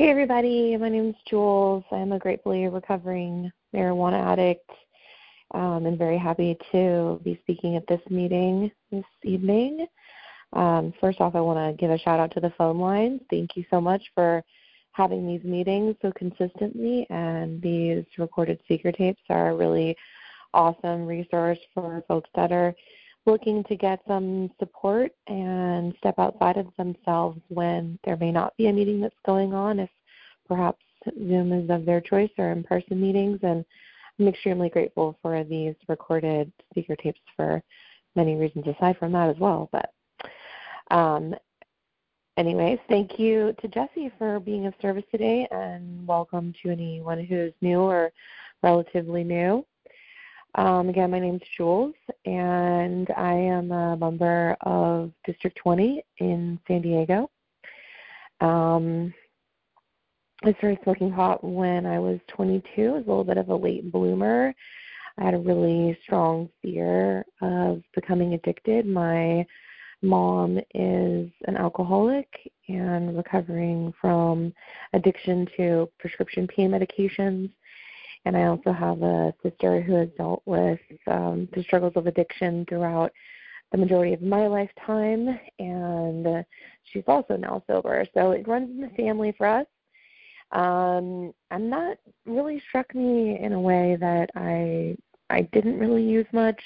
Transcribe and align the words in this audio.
Hey, 0.00 0.08
everybody. 0.08 0.74
My 0.78 0.88
name 0.88 1.10
is 1.10 1.14
Jules. 1.28 1.84
I'm 1.92 2.12
a 2.12 2.18
gratefully 2.18 2.66
recovering 2.68 3.52
marijuana 3.74 4.32
addict 4.32 4.70
um, 5.52 5.84
and 5.84 5.98
very 5.98 6.16
happy 6.16 6.56
to 6.72 7.20
be 7.22 7.38
speaking 7.42 7.76
at 7.76 7.86
this 7.86 8.00
meeting 8.08 8.72
this 8.90 9.04
evening. 9.24 9.86
Um, 10.54 10.94
first 11.02 11.20
off, 11.20 11.34
I 11.34 11.42
want 11.42 11.58
to 11.58 11.78
give 11.78 11.90
a 11.90 11.98
shout 11.98 12.18
out 12.18 12.32
to 12.32 12.40
the 12.40 12.50
phone 12.56 12.78
lines. 12.78 13.20
Thank 13.28 13.58
you 13.58 13.64
so 13.68 13.78
much 13.78 14.02
for 14.14 14.42
having 14.92 15.26
these 15.26 15.44
meetings 15.44 15.96
so 16.00 16.12
consistently, 16.16 17.06
and 17.10 17.60
these 17.60 18.06
recorded 18.16 18.58
speaker 18.64 18.92
tapes 18.92 19.20
are 19.28 19.50
a 19.50 19.54
really 19.54 19.94
awesome 20.54 21.04
resource 21.04 21.58
for 21.74 22.02
folks 22.08 22.30
that 22.34 22.52
are 22.52 22.74
looking 23.30 23.62
to 23.64 23.76
get 23.76 24.00
some 24.08 24.50
support 24.58 25.12
and 25.28 25.94
step 25.98 26.18
outside 26.18 26.56
of 26.56 26.66
themselves 26.76 27.40
when 27.48 27.98
there 28.04 28.16
may 28.16 28.32
not 28.32 28.56
be 28.56 28.66
a 28.66 28.72
meeting 28.72 29.00
that's 29.00 29.14
going 29.24 29.54
on, 29.54 29.78
if 29.78 29.90
perhaps 30.48 30.82
Zoom 31.16 31.52
is 31.52 31.70
of 31.70 31.86
their 31.86 32.00
choice 32.00 32.30
or 32.38 32.50
in 32.50 32.64
person 32.64 33.00
meetings. 33.00 33.38
And 33.42 33.64
I'm 34.18 34.28
extremely 34.28 34.68
grateful 34.68 35.16
for 35.22 35.44
these 35.44 35.74
recorded 35.88 36.52
speaker 36.70 36.96
tapes 36.96 37.20
for 37.36 37.62
many 38.16 38.34
reasons 38.34 38.66
aside 38.66 38.98
from 38.98 39.12
that 39.12 39.30
as 39.30 39.38
well. 39.38 39.68
But 39.70 39.92
um, 40.90 41.34
anyways, 42.36 42.80
thank 42.88 43.18
you 43.18 43.54
to 43.60 43.68
Jesse 43.68 44.10
for 44.18 44.40
being 44.40 44.66
of 44.66 44.74
service 44.82 45.04
today, 45.10 45.46
and 45.52 46.06
welcome 46.06 46.52
to 46.62 46.70
anyone 46.70 47.24
who's 47.24 47.52
new 47.62 47.80
or 47.80 48.12
relatively 48.62 49.24
new. 49.24 49.64
Um, 50.56 50.88
again, 50.88 51.10
my 51.12 51.20
name 51.20 51.36
is 51.36 51.48
Jules, 51.56 51.94
and 52.24 53.08
I 53.16 53.34
am 53.34 53.70
a 53.70 53.96
member 53.96 54.56
of 54.62 55.12
District 55.24 55.56
20 55.56 56.02
in 56.18 56.58
San 56.66 56.82
Diego. 56.82 57.30
Um, 58.40 59.14
I 60.42 60.52
started 60.54 60.80
smoking 60.82 61.12
pot 61.12 61.44
when 61.44 61.86
I 61.86 62.00
was 62.00 62.18
22. 62.28 62.82
I 62.82 62.90
was 62.90 63.04
a 63.04 63.08
little 63.08 63.24
bit 63.24 63.38
of 63.38 63.48
a 63.48 63.54
late 63.54 63.92
bloomer. 63.92 64.52
I 65.18 65.24
had 65.24 65.34
a 65.34 65.38
really 65.38 65.96
strong 66.02 66.48
fear 66.62 67.24
of 67.40 67.82
becoming 67.94 68.34
addicted. 68.34 68.86
My 68.86 69.46
mom 70.02 70.58
is 70.74 71.30
an 71.46 71.56
alcoholic 71.56 72.26
and 72.68 73.16
recovering 73.16 73.92
from 74.00 74.52
addiction 74.94 75.46
to 75.56 75.88
prescription 75.98 76.48
pain 76.48 76.70
medications 76.70 77.50
and 78.24 78.36
I 78.36 78.44
also 78.44 78.72
have 78.72 79.02
a 79.02 79.34
sister 79.42 79.80
who 79.80 79.94
has 79.94 80.08
dealt 80.16 80.42
with 80.46 80.80
um, 81.06 81.48
the 81.54 81.62
struggles 81.62 81.94
of 81.96 82.06
addiction 82.06 82.66
throughout 82.68 83.12
the 83.72 83.78
majority 83.78 84.12
of 84.12 84.22
my 84.22 84.46
lifetime, 84.46 85.38
and 85.58 86.44
she's 86.84 87.04
also 87.06 87.36
now 87.36 87.62
sober. 87.66 88.04
So 88.14 88.32
it 88.32 88.48
runs 88.48 88.70
in 88.70 88.80
the 88.80 88.88
family 88.96 89.32
for 89.38 89.46
us. 89.46 89.66
Um, 90.52 91.32
and 91.52 91.72
that 91.72 91.98
really 92.26 92.60
struck 92.68 92.92
me 92.94 93.38
in 93.38 93.52
a 93.52 93.60
way 93.60 93.96
that 94.00 94.30
I 94.34 94.96
I 95.30 95.42
didn't 95.52 95.78
really 95.78 96.02
use 96.02 96.26
much. 96.32 96.60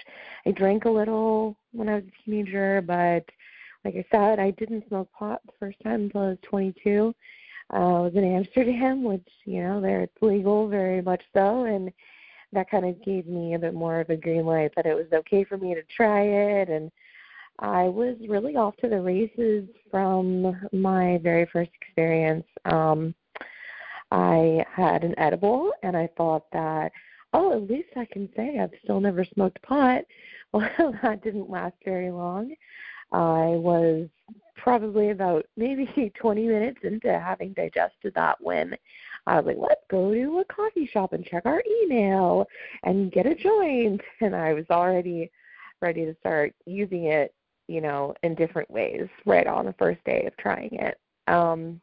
I 0.47 0.53
drank 0.53 0.87
a 0.87 0.91
little 0.91 1.55
when 1.73 1.89
I 1.89 1.97
was 1.97 2.05
a 2.05 2.25
teenager, 2.25 2.81
but 2.81 3.25
like 3.85 3.95
I 3.95 4.05
said, 4.11 4.39
I 4.39 4.53
didn't 4.53 4.89
smoke 4.89 5.11
pot 5.13 5.43
the 5.45 5.53
first 5.61 5.77
time 5.85 6.05
until 6.05 6.23
I 6.23 6.29
was 6.29 6.39
22 6.45 7.15
uh, 7.71 8.03
was 8.03 8.13
in 8.15 8.25
Amsterdam, 8.25 9.05
which 9.05 9.29
you 9.45 9.63
know 9.63 9.81
there 9.81 10.03
it's 10.03 10.23
legal, 10.23 10.69
very 10.69 11.03
much 11.03 11.23
so, 11.33 11.65
and 11.65 11.93
that 12.53 12.71
kind 12.71 12.85
of 12.85 13.03
gave 13.05 13.27
me 13.27 13.55
a 13.55 13.59
bit 13.59 13.75
more 13.75 14.01
of 14.01 14.11
a 14.11 14.17
green 14.17 14.47
light 14.47 14.73
that 14.77 14.87
it 14.87 14.95
was 14.95 15.07
okay 15.13 15.45
for 15.45 15.57
me 15.57 15.75
to 15.75 15.83
try 15.97 16.23
it, 16.23 16.69
and 16.69 16.91
I 17.59 17.85
was 17.85 18.17
really 18.29 18.57
off 18.57 18.77
to 18.79 18.89
the 18.89 19.01
races 19.01 19.69
from 19.91 20.57
my 20.73 21.19
very 21.23 21.47
first 21.53 21.71
experience. 21.81 22.47
Um, 22.65 23.15
I 24.11 24.65
had 24.73 25.05
an 25.05 25.19
edible, 25.19 25.73
and 25.83 25.97
I 25.97 26.09
thought 26.17 26.45
that, 26.53 26.93
oh, 27.33 27.53
at 27.53 27.69
least 27.71 27.91
I 27.97 28.05
can 28.07 28.29
say 28.37 28.59
I've 28.59 28.71
still 28.83 29.01
never 29.01 29.25
smoked 29.25 29.61
pot. 29.63 30.05
Well, 30.55 30.95
that 31.03 31.25
didn't 31.25 31.51
last 31.51 31.75
very 31.85 32.13
long. 32.13 32.55
I 33.11 33.57
was 33.57 34.07
probably 34.65 35.11
about 35.11 35.45
maybe 35.59 36.11
20 36.19 36.47
minutes 36.47 36.79
into 36.83 37.21
having 37.21 37.53
digested 37.53 38.15
that 38.15 38.39
when 38.41 38.75
I 39.27 39.37
was 39.37 39.45
like, 39.45 39.59
let's 39.59 39.85
go 39.91 40.13
to 40.13 40.39
a 40.39 40.45
coffee 40.47 40.87
shop 40.87 41.13
and 41.13 41.25
check 41.25 41.45
our 41.45 41.63
email 41.83 42.47
and 42.83 43.13
get 43.13 43.27
a 43.27 43.35
joint. 43.35 44.01
And 44.23 44.35
I 44.35 44.55
was 44.55 44.65
already 44.71 45.31
ready 45.83 46.07
to 46.07 46.17
start 46.19 46.55
using 46.65 47.05
it, 47.05 47.35
you 47.69 47.83
know, 47.83 48.15
in 48.23 48.35
different 48.35 48.71
ways 48.71 49.07
right 49.27 49.47
on 49.47 49.67
the 49.67 49.75
first 49.75 50.03
day 50.05 50.25
of 50.25 50.35
trying 50.39 50.73
it. 50.73 50.99
Um, 51.29 51.81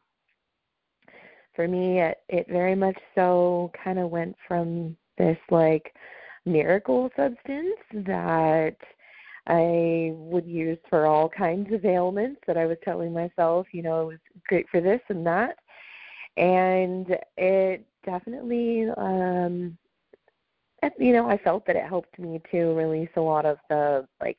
for 1.54 1.68
me, 1.68 2.00
it, 2.00 2.18
it 2.28 2.46
very 2.48 2.74
much 2.74 2.98
so 3.14 3.70
kind 3.84 4.00
of 4.00 4.10
went 4.10 4.34
from 4.48 4.96
this 5.18 5.38
like 5.50 5.94
miracle 6.44 7.10
substance 7.14 7.78
that 7.92 8.76
I 9.46 10.12
would 10.14 10.46
use 10.46 10.78
for 10.88 11.06
all 11.06 11.28
kinds 11.28 11.72
of 11.72 11.84
ailments 11.84 12.40
that 12.46 12.56
I 12.56 12.66
was 12.66 12.78
telling 12.84 13.12
myself, 13.12 13.66
you 13.72 13.82
know, 13.82 14.02
it 14.02 14.06
was 14.06 14.18
great 14.48 14.68
for 14.70 14.80
this 14.80 15.00
and 15.08 15.26
that. 15.26 15.58
And 16.36 17.16
it 17.36 17.84
definitely, 18.04 18.88
um, 18.96 19.76
you 20.98 21.12
know, 21.12 21.28
I 21.28 21.38
felt 21.38 21.66
that 21.66 21.76
it 21.76 21.84
helped 21.84 22.18
me 22.18 22.40
to 22.50 22.72
release 22.74 23.10
a 23.16 23.20
lot 23.20 23.44
of 23.44 23.58
the 23.68 24.06
like 24.20 24.38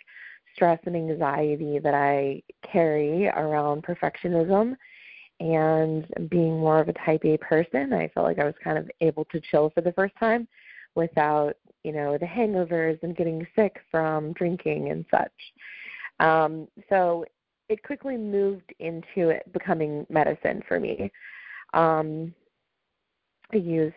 stress 0.55 0.79
and 0.85 0.95
anxiety 0.95 1.79
that 1.79 1.93
I 1.93 2.41
carry 2.61 3.27
around 3.27 3.83
perfectionism 3.83 4.75
and 5.39 6.07
being 6.29 6.59
more 6.59 6.79
of 6.79 6.89
a 6.89 6.93
type 6.93 7.25
A 7.25 7.37
person. 7.37 7.91
I 7.93 8.07
felt 8.09 8.25
like 8.25 8.39
I 8.39 8.45
was 8.45 8.55
kind 8.63 8.77
of 8.77 8.89
able 9.01 9.25
to 9.25 9.41
chill 9.51 9.69
for 9.71 9.81
the 9.81 9.93
first 9.93 10.15
time 10.19 10.47
without 10.95 11.55
you 11.83 11.91
know 11.91 12.17
the 12.17 12.25
hangovers 12.25 13.01
and 13.03 13.15
getting 13.15 13.45
sick 13.55 13.77
from 13.91 14.33
drinking 14.33 14.89
and 14.89 15.05
such. 15.11 15.31
Um, 16.19 16.67
so 16.89 17.25
it 17.69 17.83
quickly 17.83 18.17
moved 18.17 18.73
into 18.79 19.29
it 19.29 19.51
becoming 19.53 20.05
medicine 20.09 20.61
for 20.67 20.79
me. 20.79 21.11
Um, 21.73 22.33
I 23.51 23.57
used 23.57 23.95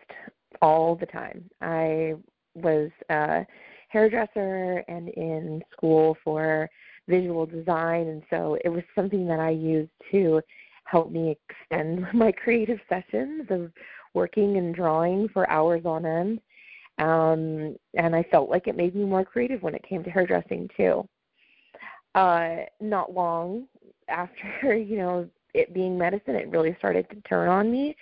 all 0.61 0.95
the 0.95 1.05
time. 1.05 1.49
I 1.61 2.15
was 2.55 2.89
a 3.09 3.45
hairdresser 3.89 4.83
and 4.87 5.09
in 5.09 5.61
school 5.71 6.17
for 6.23 6.69
visual 7.07 7.45
design, 7.45 8.07
and 8.07 8.23
so 8.29 8.57
it 8.63 8.69
was 8.69 8.83
something 8.95 9.27
that 9.27 9.39
I 9.39 9.51
used 9.51 9.91
to 10.11 10.41
help 10.83 11.11
me 11.11 11.37
extend 11.49 12.05
my 12.13 12.31
creative 12.31 12.79
sessions 12.89 13.47
of 13.49 13.71
working 14.13 14.57
and 14.57 14.73
drawing 14.73 15.29
for 15.29 15.49
hours 15.49 15.83
on 15.85 16.05
end. 16.05 16.41
Um, 16.99 17.75
and 17.95 18.15
I 18.15 18.23
felt 18.31 18.49
like 18.49 18.67
it 18.67 18.75
made 18.75 18.95
me 18.95 19.03
more 19.03 19.23
creative 19.23 19.61
when 19.61 19.75
it 19.75 19.87
came 19.87 20.03
to 20.03 20.09
hairdressing 20.09 20.69
too. 20.75 21.07
Uh, 22.15 22.57
not 22.81 23.13
long 23.13 23.67
after, 24.07 24.75
you 24.75 24.97
know, 24.97 25.29
it 25.53 25.73
being 25.73 25.97
medicine, 25.97 26.35
it 26.35 26.49
really 26.49 26.75
started 26.77 27.09
to 27.09 27.21
turn 27.21 27.49
on 27.49 27.71
me 27.71 27.95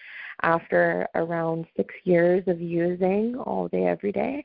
after 0.43 1.07
around 1.15 1.65
six 1.75 1.93
years 2.03 2.43
of 2.47 2.59
using 2.59 3.35
all 3.45 3.67
day, 3.67 3.85
every 3.85 4.11
day. 4.11 4.43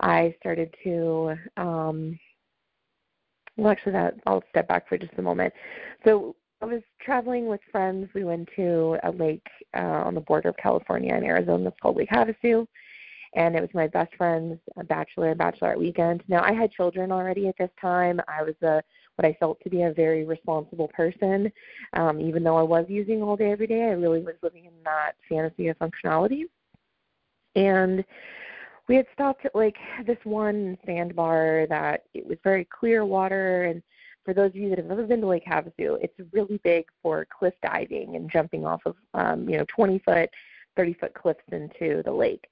I 0.00 0.34
started 0.40 0.74
to, 0.84 1.34
um, 1.56 2.18
well, 3.56 3.72
actually, 3.72 3.92
that 3.92 4.14
I'll 4.26 4.44
step 4.50 4.68
back 4.68 4.88
for 4.88 4.98
just 4.98 5.12
a 5.16 5.22
moment. 5.22 5.52
So 6.04 6.36
I 6.60 6.66
was 6.66 6.82
traveling 7.00 7.46
with 7.46 7.60
friends. 7.72 8.08
We 8.14 8.24
went 8.24 8.48
to 8.56 8.98
a 9.02 9.10
lake 9.10 9.46
uh, 9.74 10.02
on 10.04 10.14
the 10.14 10.20
border 10.20 10.50
of 10.50 10.56
California 10.56 11.14
and 11.14 11.24
Arizona 11.24 11.64
that's 11.64 11.80
called 11.80 11.96
Lake 11.96 12.10
Havasu 12.10 12.66
and 13.36 13.54
it 13.54 13.60
was 13.60 13.70
my 13.74 13.86
best 13.86 14.14
friend's 14.16 14.58
bachelor 14.88 15.34
bachelorette 15.34 15.78
weekend. 15.78 16.24
Now 16.26 16.42
I 16.42 16.52
had 16.52 16.72
children 16.72 17.12
already 17.12 17.46
at 17.48 17.56
this 17.58 17.70
time. 17.80 18.20
I 18.26 18.42
was 18.42 18.54
a 18.62 18.82
what 19.16 19.26
I 19.26 19.36
felt 19.38 19.60
to 19.60 19.70
be 19.70 19.82
a 19.82 19.92
very 19.92 20.24
responsible 20.24 20.88
person. 20.88 21.52
Um, 21.92 22.20
even 22.20 22.42
though 22.42 22.56
I 22.56 22.62
was 22.62 22.86
using 22.88 23.22
all 23.22 23.36
day 23.36 23.52
every 23.52 23.66
day, 23.66 23.84
I 23.84 23.92
really 23.92 24.20
was 24.20 24.34
living 24.42 24.64
in 24.64 24.72
that 24.84 25.12
fantasy 25.28 25.68
of 25.68 25.78
functionality. 25.78 26.44
And 27.54 28.04
we 28.88 28.96
had 28.96 29.06
stopped 29.12 29.44
at 29.44 29.54
like 29.54 29.76
this 30.06 30.18
one 30.24 30.76
sandbar 30.84 31.66
that 31.68 32.04
it 32.14 32.26
was 32.26 32.38
very 32.42 32.66
clear 32.66 33.04
water 33.04 33.64
and 33.64 33.82
for 34.24 34.34
those 34.34 34.50
of 34.50 34.56
you 34.56 34.68
that 34.70 34.78
have 34.78 34.90
ever 34.90 35.06
been 35.06 35.20
to 35.20 35.26
Lake 35.28 35.44
Havasu, 35.46 36.02
it's 36.02 36.18
really 36.32 36.58
big 36.64 36.86
for 37.00 37.26
cliff 37.38 37.54
diving 37.62 38.16
and 38.16 38.28
jumping 38.28 38.66
off 38.66 38.82
of 38.84 38.96
um, 39.14 39.48
you 39.48 39.56
know 39.56 39.64
20 39.68 40.00
foot, 40.00 40.28
30 40.76 40.94
foot 40.94 41.14
cliffs 41.14 41.44
into 41.52 42.02
the 42.02 42.10
lake. 42.10 42.44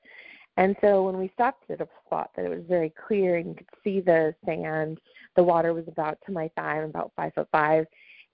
And 0.56 0.76
so 0.80 1.02
when 1.02 1.18
we 1.18 1.30
stopped 1.34 1.68
at 1.70 1.80
a 1.80 1.88
spot 2.06 2.30
that 2.36 2.44
it 2.44 2.48
was 2.48 2.64
very 2.68 2.90
clear 2.90 3.36
and 3.36 3.48
you 3.48 3.54
could 3.54 3.66
see 3.82 4.00
the 4.00 4.34
sand, 4.44 5.00
the 5.34 5.42
water 5.42 5.74
was 5.74 5.88
about 5.88 6.18
to 6.26 6.32
my 6.32 6.48
thigh, 6.56 6.78
I'm 6.78 6.90
about 6.90 7.12
five 7.16 7.34
foot 7.34 7.48
five, 7.50 7.86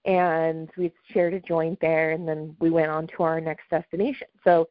and 0.05 0.69
we 0.77 0.93
shared 1.13 1.35
a 1.35 1.41
joint 1.41 1.79
there, 1.81 2.11
and 2.11 2.29
then 2.29 2.57
we 2.61 2.71
went 2.71 2.91
on 2.91 3.07
to 3.09 3.23
our 3.23 3.41
next 3.41 3.71
destination. 3.71 4.29
So 4.45 4.69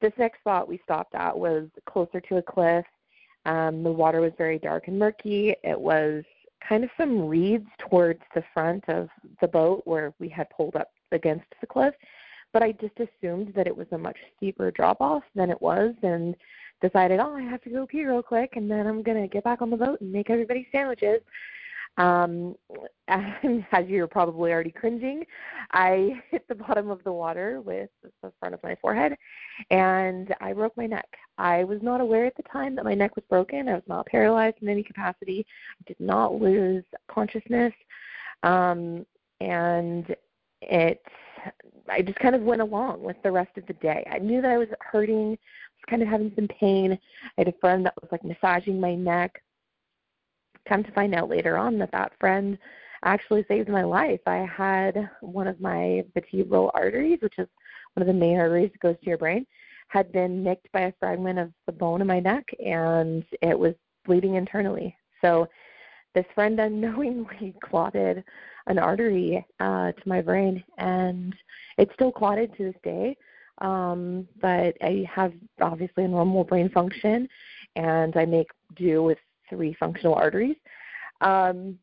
this 0.00 0.12
next 0.18 0.40
spot 0.40 0.68
we 0.68 0.80
stopped 0.84 1.14
at 1.14 1.38
was 1.38 1.68
closer 1.86 2.20
to 2.20 2.36
a 2.36 2.42
cliff. 2.42 2.84
Um, 3.46 3.82
the 3.82 3.92
water 3.92 4.20
was 4.20 4.32
very 4.36 4.58
dark 4.58 4.88
and 4.88 4.98
murky. 4.98 5.54
It 5.64 5.78
was 5.78 6.24
kind 6.66 6.84
of 6.84 6.90
some 6.98 7.26
reeds 7.26 7.68
towards 7.78 8.20
the 8.34 8.44
front 8.52 8.86
of 8.88 9.08
the 9.40 9.48
boat 9.48 9.82
where 9.86 10.12
we 10.18 10.28
had 10.28 10.50
pulled 10.50 10.76
up 10.76 10.90
against 11.12 11.46
the 11.60 11.66
cliff, 11.66 11.94
but 12.52 12.62
I 12.62 12.72
just 12.72 12.94
assumed 13.00 13.54
that 13.54 13.66
it 13.66 13.76
was 13.76 13.86
a 13.92 13.98
much 13.98 14.18
steeper 14.36 14.70
drop 14.70 15.00
off 15.00 15.22
than 15.34 15.50
it 15.50 15.60
was 15.60 15.94
and 16.02 16.36
decided, 16.80 17.20
oh, 17.20 17.34
I 17.34 17.42
have 17.42 17.62
to 17.62 17.70
go 17.70 17.86
pee 17.86 18.04
real 18.04 18.22
quick 18.22 18.54
and 18.56 18.70
then 18.70 18.86
I'm 18.86 19.02
to 19.02 19.28
get 19.28 19.44
back 19.44 19.62
on 19.62 19.70
the 19.70 19.76
boat 19.76 20.00
and 20.00 20.12
make 20.12 20.30
everybody 20.30 20.66
sandwiches. 20.72 21.20
Um, 21.96 22.54
as 23.08 23.86
you're 23.86 24.06
probably 24.06 24.52
already 24.52 24.70
cringing, 24.70 25.24
I 25.72 26.22
hit 26.30 26.46
the 26.48 26.54
bottom 26.54 26.90
of 26.90 27.02
the 27.04 27.12
water 27.12 27.60
with 27.60 27.90
the 28.22 28.32
front 28.38 28.54
of 28.54 28.62
my 28.62 28.76
forehead 28.80 29.16
and 29.70 30.34
I 30.40 30.52
broke 30.52 30.76
my 30.76 30.86
neck. 30.86 31.08
I 31.36 31.64
was 31.64 31.80
not 31.82 32.00
aware 32.00 32.26
at 32.26 32.36
the 32.36 32.44
time 32.44 32.74
that 32.76 32.84
my 32.84 32.94
neck 32.94 33.16
was 33.16 33.24
broken. 33.28 33.68
I 33.68 33.74
was 33.74 33.82
not 33.86 34.06
paralyzed 34.06 34.56
in 34.62 34.68
any 34.68 34.82
capacity. 34.82 35.44
I 35.80 35.82
did 35.86 36.00
not 36.00 36.40
lose 36.40 36.84
consciousness. 37.08 37.72
Um, 38.42 39.04
and 39.40 40.14
it 40.62 41.02
I 41.88 42.02
just 42.02 42.18
kind 42.18 42.34
of 42.34 42.42
went 42.42 42.60
along 42.60 43.02
with 43.02 43.16
the 43.22 43.32
rest 43.32 43.56
of 43.56 43.66
the 43.66 43.72
day. 43.74 44.06
I 44.10 44.18
knew 44.18 44.40
that 44.42 44.50
I 44.50 44.58
was 44.58 44.68
hurting, 44.80 45.38
kind 45.88 46.02
of 46.02 46.08
having 46.08 46.32
some 46.34 46.48
pain. 46.48 46.92
I 46.92 47.40
had 47.40 47.48
a 47.48 47.58
friend 47.60 47.84
that 47.86 47.94
was 48.00 48.10
like 48.12 48.24
massaging 48.24 48.80
my 48.80 48.94
neck. 48.94 49.42
Come 50.68 50.84
to 50.84 50.92
find 50.92 51.14
out 51.14 51.28
later 51.28 51.56
on 51.56 51.78
that 51.78 51.92
that 51.92 52.12
friend 52.20 52.58
actually 53.04 53.44
saved 53.48 53.68
my 53.68 53.82
life. 53.82 54.20
I 54.26 54.48
had 54.56 55.10
one 55.20 55.46
of 55.46 55.60
my 55.60 56.04
vertebral 56.14 56.70
arteries, 56.74 57.18
which 57.22 57.38
is 57.38 57.48
one 57.94 58.02
of 58.02 58.06
the 58.06 58.18
main 58.18 58.38
arteries 58.38 58.70
that 58.72 58.80
goes 58.80 58.96
to 59.00 59.06
your 59.06 59.18
brain, 59.18 59.46
had 59.88 60.12
been 60.12 60.44
nicked 60.44 60.70
by 60.72 60.82
a 60.82 60.92
fragment 61.00 61.38
of 61.38 61.52
the 61.66 61.72
bone 61.72 62.00
in 62.00 62.06
my 62.06 62.20
neck, 62.20 62.44
and 62.64 63.24
it 63.42 63.58
was 63.58 63.74
bleeding 64.04 64.34
internally. 64.34 64.96
So 65.20 65.48
this 66.14 66.26
friend 66.34 66.58
unknowingly 66.60 67.54
clotted 67.62 68.22
an 68.66 68.78
artery 68.78 69.44
uh, 69.58 69.92
to 69.92 70.08
my 70.08 70.20
brain, 70.20 70.62
and 70.78 71.34
it's 71.78 71.92
still 71.94 72.12
clotted 72.12 72.56
to 72.56 72.64
this 72.64 72.80
day. 72.82 73.16
Um, 73.60 74.26
but 74.40 74.76
I 74.82 75.06
have 75.12 75.32
obviously 75.60 76.04
a 76.04 76.08
normal 76.08 76.44
brain 76.44 76.68
function, 76.70 77.28
and 77.76 78.16
I 78.16 78.24
make 78.24 78.48
do 78.76 79.02
with 79.02 79.18
three 79.48 79.74
functional 79.78 80.14
arteries. 80.14 80.56
Um, 81.20 81.78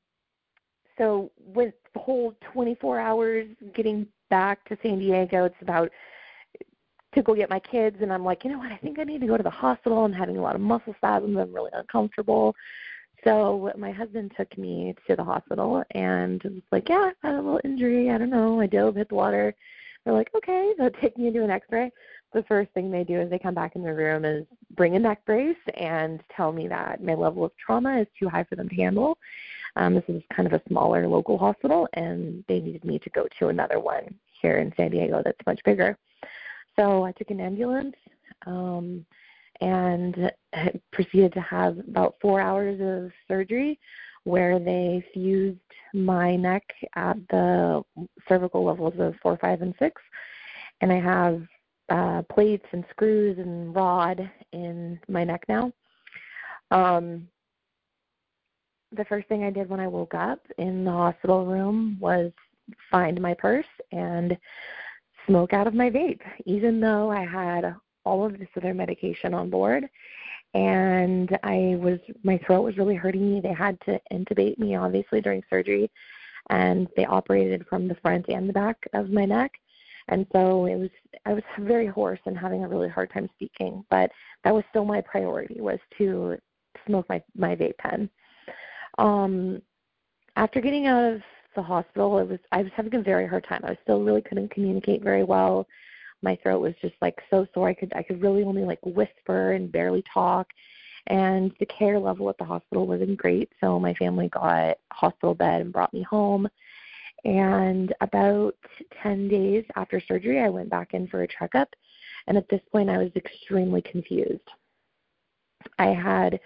so 0.98 1.32
with 1.38 1.76
the 1.94 2.00
whole 2.00 2.34
24 2.54 3.00
hours 3.00 3.48
getting 3.76 4.08
back 4.30 4.68
to 4.70 4.78
San 4.82 5.00
Diego, 5.00 5.46
it's 5.46 5.62
about 5.62 5.92
to 7.14 7.22
go 7.22 7.36
get 7.36 7.50
my 7.50 7.60
kids, 7.60 7.98
and 8.02 8.12
I'm 8.12 8.26
like, 8.26 8.44
you 8.44 8.52
know 8.52 8.58
what? 8.58 8.72
I 8.72 8.78
think 8.78 9.00
I 9.00 9.04
need 9.04 9.22
to 9.22 9.28
go 9.28 9.38
to 9.38 9.44
the 9.44 9.50
hospital. 9.50 10.04
I'm 10.04 10.14
having 10.14 10.38
a 10.38 10.42
lot 10.42 10.56
of 10.56 10.62
muscle 10.62 10.94
spasms. 10.98 11.38
I'm 11.38 11.54
really 11.54 11.72
uncomfortable. 11.74 12.56
So 13.24 13.72
my 13.78 13.92
husband 13.92 14.34
took 14.38 14.56
me 14.58 14.96
to 15.08 15.16
the 15.16 15.24
hospital 15.24 15.84
and 15.92 16.42
was 16.44 16.62
like, 16.72 16.90
yeah, 16.90 17.12
I 17.24 17.28
had 17.28 17.36
a 17.36 17.42
little 17.42 17.62
injury. 17.64 18.12
I 18.12 18.18
don't 18.18 18.30
know. 18.30 18.62
I 18.62 18.68
dove, 18.68 18.96
hit 18.96 19.10
the 19.10 19.16
water. 19.16 19.56
They're 20.08 20.16
like, 20.16 20.32
okay, 20.38 20.74
so 20.78 20.88
take 21.02 21.18
me 21.18 21.28
into 21.28 21.44
an 21.44 21.50
X-ray. 21.50 21.92
The 22.32 22.44
first 22.44 22.72
thing 22.72 22.90
they 22.90 23.04
do 23.04 23.20
is 23.20 23.30
they 23.30 23.38
come 23.38 23.54
back 23.54 23.76
in 23.76 23.84
the 23.84 23.94
room 23.94 24.24
is 24.24 24.46
bring 24.78 24.96
a 24.96 25.00
neck 25.00 25.26
brace 25.26 25.58
and 25.76 26.24
tell 26.34 26.54
me 26.54 26.70
that 26.70 27.04
my 27.04 27.14
level 27.14 27.44
of 27.44 27.52
trauma 27.58 28.00
is 28.00 28.08
too 28.18 28.30
high 28.30 28.46
for 28.46 28.56
them 28.56 28.70
to 28.70 28.76
handle. 28.76 29.18
Um, 29.76 29.96
this 29.96 30.06
is 30.08 30.24
kind 30.34 30.48
of 30.48 30.54
a 30.54 30.62
smaller 30.70 31.06
local 31.10 31.38
hospital, 31.38 31.90
and 31.94 32.42
they 32.48 32.62
needed 32.62 32.86
me 32.86 33.00
to 33.00 33.10
go 33.10 33.28
to 33.38 33.50
another 33.50 33.82
one 33.82 34.16
here 34.42 34.60
in 34.60 34.74
San 34.78 34.92
Diego 34.92 35.22
that's 35.26 35.46
much 35.46 35.62
bigger. 35.66 35.98
So 36.78 37.04
I 37.04 37.12
took 37.12 37.30
an 37.30 37.42
ambulance. 37.42 37.96
Um, 38.46 39.06
and 39.60 40.32
proceeded 40.92 41.34
to 41.34 41.42
have 41.42 41.80
about 41.80 42.16
four 42.22 42.40
hours 42.40 42.80
of 42.80 43.12
surgery 43.28 43.80
where 44.28 44.60
they 44.60 45.02
fused 45.14 45.58
my 45.94 46.36
neck 46.36 46.64
at 46.96 47.16
the 47.30 47.82
cervical 48.28 48.66
levels 48.66 48.94
of 49.00 49.16
four, 49.24 49.38
five, 49.38 49.62
and 49.62 49.74
six. 49.80 50.02
And 50.82 50.92
I 50.92 51.00
have 51.00 51.42
uh, 51.90 52.22
plates 52.24 52.66
and 52.74 52.84
screws 52.90 53.38
and 53.40 53.74
rod 53.74 54.30
in 54.52 55.00
my 55.08 55.24
neck 55.24 55.46
now. 55.48 55.72
Um, 56.72 57.30
the 58.92 59.06
first 59.06 59.30
thing 59.30 59.46
I 59.46 59.50
did 59.50 59.70
when 59.70 59.80
I 59.80 59.88
woke 59.88 60.14
up 60.14 60.40
in 60.58 60.84
the 60.84 60.92
hospital 60.92 61.46
room 61.46 61.98
was 62.00 62.32
find 62.92 63.22
my 63.22 63.34
purse 63.34 63.66
and 63.94 64.38
smoke 65.26 65.54
out 65.54 65.68
of 65.68 65.74
my 65.74 65.90
vape, 65.90 66.22
even 66.46 66.82
though 66.82 67.10
I 67.10 67.26
had 67.26 67.74
all 68.04 68.26
of 68.26 68.38
this 68.38 68.50
other 68.58 68.74
medication 68.74 69.34
on 69.34 69.50
board 69.50 69.88
and 70.54 71.38
I 71.44 71.78
was 71.80 72.00
my 72.24 72.38
throat 72.40 72.62
was 72.62 72.78
really 72.78 72.96
hurting 72.96 73.34
me. 73.34 73.42
They 73.42 73.54
had 73.54 73.80
to 73.82 74.00
intubate 74.12 74.58
me 74.58 74.76
obviously 74.76 75.22
during 75.22 75.44
surgery 75.50 75.90
and 76.50 76.88
they 76.96 77.06
operated 77.06 77.66
from 77.68 77.88
the 77.88 77.96
front 77.96 78.28
and 78.30 78.48
the 78.48 78.54
back 78.54 78.78
of 78.94 79.10
my 79.10 79.26
neck. 79.26 79.52
And 80.08 80.26
so 80.32 80.66
it 80.66 80.76
was 80.76 80.90
I 81.26 81.34
was 81.34 81.44
very 81.60 81.88
hoarse 81.88 82.20
and 82.26 82.38
having 82.38 82.64
a 82.64 82.68
really 82.68 82.90
hard 82.90 83.12
time 83.12 83.30
speaking, 83.36 83.84
but 83.90 84.10
that 84.44 84.54
was 84.54 84.64
still 84.70 84.86
my 84.86 85.02
priority 85.02 85.60
was 85.60 85.80
to 85.98 86.38
smoke 86.86 87.08
my 87.10 87.22
my 87.36 87.56
vape 87.56 87.78
pen. 87.78 88.10
Um 88.98 89.62
after 90.38 90.62
getting 90.62 90.88
out 90.88 91.14
of 91.14 91.22
the 91.56 91.62
hospital, 91.62 92.20
it 92.20 92.30
was 92.30 92.40
I 92.52 92.64
was 92.64 92.72
having 92.76 92.96
a 92.96 93.02
very 93.02 93.28
hard 93.28 93.44
time. 93.44 93.62
I 93.64 93.72
was 93.72 93.80
still 93.84 94.02
really 94.02 94.22
couldn't 94.22 94.52
communicate 94.52 95.04
very 95.04 95.24
well 95.24 95.68
my 96.22 96.38
throat 96.42 96.60
was 96.60 96.74
just 96.82 96.96
like 97.02 97.20
so 97.30 97.48
sore. 97.54 97.70
I 97.70 97.74
could 97.74 97.94
I 97.96 98.04
could 98.04 98.22
really 98.22 98.44
only 98.44 98.64
like 98.64 98.80
whisper 98.84 99.54
and 99.54 99.72
barely 99.72 100.04
talk. 100.14 100.48
And 101.08 101.54
the 101.60 101.66
care 101.66 102.00
level 102.00 102.30
at 102.30 102.38
the 102.38 102.44
hospital 102.44 102.86
wasn't 102.86 103.18
great, 103.18 103.50
so 103.62 103.80
my 103.80 103.94
family 103.94 104.28
got 104.28 104.78
hospital 104.92 105.34
bed 105.34 105.62
and 105.62 105.72
brought 105.72 105.94
me 105.94 106.04
home. 106.04 106.50
And 107.24 107.94
about 108.02 108.56
10 109.02 109.30
days 109.30 109.64
after 109.76 110.02
surgery, 110.02 110.40
I 110.40 110.50
went 110.50 110.70
back 110.70 110.94
in 110.94 111.08
for 111.08 111.24
a 111.24 111.28
checkup. 111.28 111.70
And 112.28 112.38
at 112.38 112.48
this 112.50 112.62
point, 112.72 112.90
I 112.90 112.98
was 112.98 113.12
extremely 113.16 113.82
confused. 113.82 114.50
I 115.80 115.88
had 115.88 116.40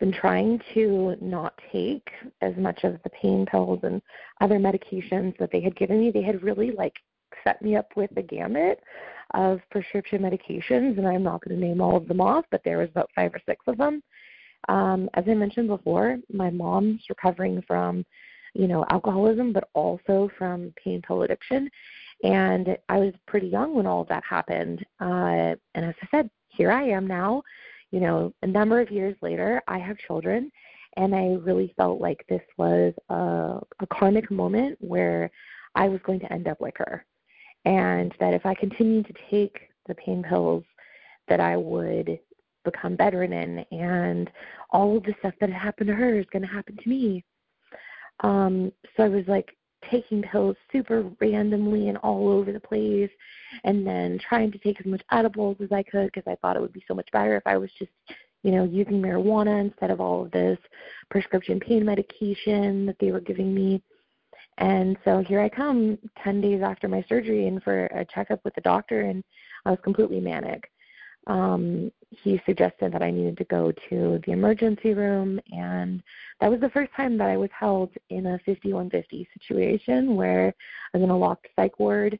been 0.00 0.12
trying 0.12 0.60
to 0.74 1.16
not 1.20 1.58
take 1.72 2.08
as 2.40 2.56
much 2.56 2.84
of 2.84 3.00
the 3.02 3.10
pain 3.10 3.46
pills 3.46 3.80
and 3.82 4.02
other 4.40 4.58
medications 4.58 5.36
that 5.38 5.50
they 5.50 5.60
had 5.60 5.76
given 5.76 6.00
me. 6.00 6.10
They 6.10 6.22
had 6.22 6.42
really 6.42 6.72
like 6.72 6.94
set 7.44 7.60
me 7.62 7.76
up 7.76 7.88
with 7.96 8.10
a 8.16 8.22
gamut 8.22 8.80
of 9.34 9.60
prescription 9.70 10.22
medications, 10.22 10.98
and 10.98 11.06
I'm 11.06 11.22
not 11.22 11.44
going 11.44 11.58
to 11.58 11.66
name 11.66 11.80
all 11.80 11.96
of 11.96 12.08
them 12.08 12.20
off, 12.20 12.44
but 12.50 12.62
there 12.64 12.78
was 12.78 12.88
about 12.90 13.10
five 13.14 13.34
or 13.34 13.40
six 13.46 13.64
of 13.66 13.76
them. 13.76 14.02
Um, 14.68 15.08
as 15.14 15.24
I 15.28 15.34
mentioned 15.34 15.68
before, 15.68 16.18
my 16.32 16.50
mom's 16.50 17.02
recovering 17.08 17.62
from, 17.66 18.04
you 18.54 18.66
know, 18.66 18.84
alcoholism, 18.90 19.52
but 19.52 19.68
also 19.74 20.30
from 20.36 20.72
pain 20.82 21.02
pill 21.06 21.22
addiction. 21.22 21.70
And 22.24 22.76
I 22.88 22.98
was 22.98 23.14
pretty 23.26 23.46
young 23.46 23.74
when 23.74 23.86
all 23.86 24.02
of 24.02 24.08
that 24.08 24.24
happened. 24.28 24.84
Uh, 25.00 25.54
and 25.74 25.84
as 25.84 25.94
I 26.02 26.08
said, 26.10 26.30
here 26.48 26.72
I 26.72 26.84
am 26.84 27.06
now, 27.06 27.42
you 27.90 28.00
know, 28.00 28.34
a 28.42 28.46
number 28.46 28.80
of 28.80 28.90
years 28.90 29.16
later, 29.22 29.62
I 29.68 29.78
have 29.78 29.96
children, 29.98 30.50
and 30.96 31.14
I 31.14 31.36
really 31.40 31.72
felt 31.76 32.00
like 32.00 32.24
this 32.28 32.42
was 32.56 32.92
a, 33.08 33.60
a 33.80 33.86
karmic 33.92 34.30
moment 34.30 34.76
where 34.80 35.30
I 35.74 35.88
was 35.88 36.00
going 36.02 36.20
to 36.20 36.32
end 36.32 36.48
up 36.48 36.60
like 36.60 36.78
her 36.78 37.04
and 37.68 38.14
that 38.18 38.32
if 38.32 38.46
I 38.46 38.54
continued 38.54 39.06
to 39.08 39.14
take 39.30 39.60
the 39.86 39.94
pain 39.94 40.22
pills, 40.22 40.64
that 41.28 41.38
I 41.38 41.54
would 41.58 42.18
become 42.64 42.96
bedridden, 42.96 43.58
and 43.70 44.30
all 44.70 44.96
of 44.96 45.02
the 45.02 45.14
stuff 45.18 45.34
that 45.38 45.50
had 45.50 45.60
happened 45.60 45.88
to 45.88 45.94
her 45.94 46.18
is 46.18 46.24
going 46.32 46.42
to 46.42 46.48
happen 46.48 46.78
to 46.82 46.88
me. 46.88 47.24
Um, 48.20 48.72
so 48.96 49.04
I 49.04 49.08
was 49.08 49.24
like 49.28 49.54
taking 49.90 50.22
pills 50.22 50.56
super 50.72 51.04
randomly 51.20 51.88
and 51.88 51.98
all 51.98 52.30
over 52.30 52.52
the 52.52 52.60
place, 52.60 53.10
and 53.64 53.86
then 53.86 54.18
trying 54.18 54.50
to 54.52 54.58
take 54.58 54.80
as 54.80 54.86
much 54.86 55.02
edibles 55.12 55.58
as 55.62 55.70
I 55.70 55.82
could 55.82 56.06
because 56.06 56.26
I 56.26 56.36
thought 56.36 56.56
it 56.56 56.62
would 56.62 56.72
be 56.72 56.84
so 56.88 56.94
much 56.94 57.10
better 57.12 57.36
if 57.36 57.46
I 57.46 57.58
was 57.58 57.70
just, 57.78 57.92
you 58.44 58.52
know, 58.52 58.64
using 58.64 59.02
marijuana 59.02 59.60
instead 59.60 59.90
of 59.90 60.00
all 60.00 60.24
of 60.24 60.30
this 60.30 60.58
prescription 61.10 61.60
pain 61.60 61.84
medication 61.84 62.86
that 62.86 62.96
they 62.98 63.12
were 63.12 63.20
giving 63.20 63.54
me. 63.54 63.82
And 64.58 64.96
so 65.04 65.20
here 65.20 65.40
I 65.40 65.48
come 65.48 65.98
10 66.22 66.40
days 66.40 66.62
after 66.62 66.88
my 66.88 67.04
surgery 67.08 67.46
and 67.46 67.62
for 67.62 67.86
a 67.86 68.04
checkup 68.04 68.44
with 68.44 68.54
the 68.54 68.60
doctor, 68.60 69.02
and 69.02 69.22
I 69.64 69.70
was 69.70 69.78
completely 69.82 70.20
manic. 70.20 70.70
Um, 71.28 71.92
he 72.10 72.40
suggested 72.46 72.92
that 72.92 73.02
I 73.02 73.10
needed 73.10 73.36
to 73.38 73.44
go 73.44 73.72
to 73.90 74.20
the 74.26 74.32
emergency 74.32 74.94
room, 74.94 75.38
and 75.52 76.02
that 76.40 76.50
was 76.50 76.60
the 76.60 76.70
first 76.70 76.90
time 76.96 77.18
that 77.18 77.28
I 77.28 77.36
was 77.36 77.50
held 77.58 77.90
in 78.10 78.26
a 78.26 78.38
5150 78.46 79.28
situation 79.34 80.16
where 80.16 80.54
I 80.92 80.98
was 80.98 81.04
in 81.04 81.10
a 81.10 81.16
locked 81.16 81.48
psych 81.54 81.78
ward 81.78 82.18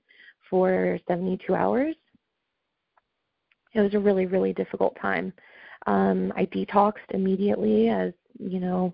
for 0.48 0.98
72 1.08 1.54
hours. 1.54 1.96
It 3.74 3.80
was 3.80 3.94
a 3.94 3.98
really, 3.98 4.26
really 4.26 4.52
difficult 4.52 4.96
time. 5.00 5.32
Um, 5.86 6.32
I 6.36 6.44
detoxed 6.46 7.10
immediately, 7.10 7.88
as 7.88 8.12
you 8.38 8.60
know, 8.60 8.92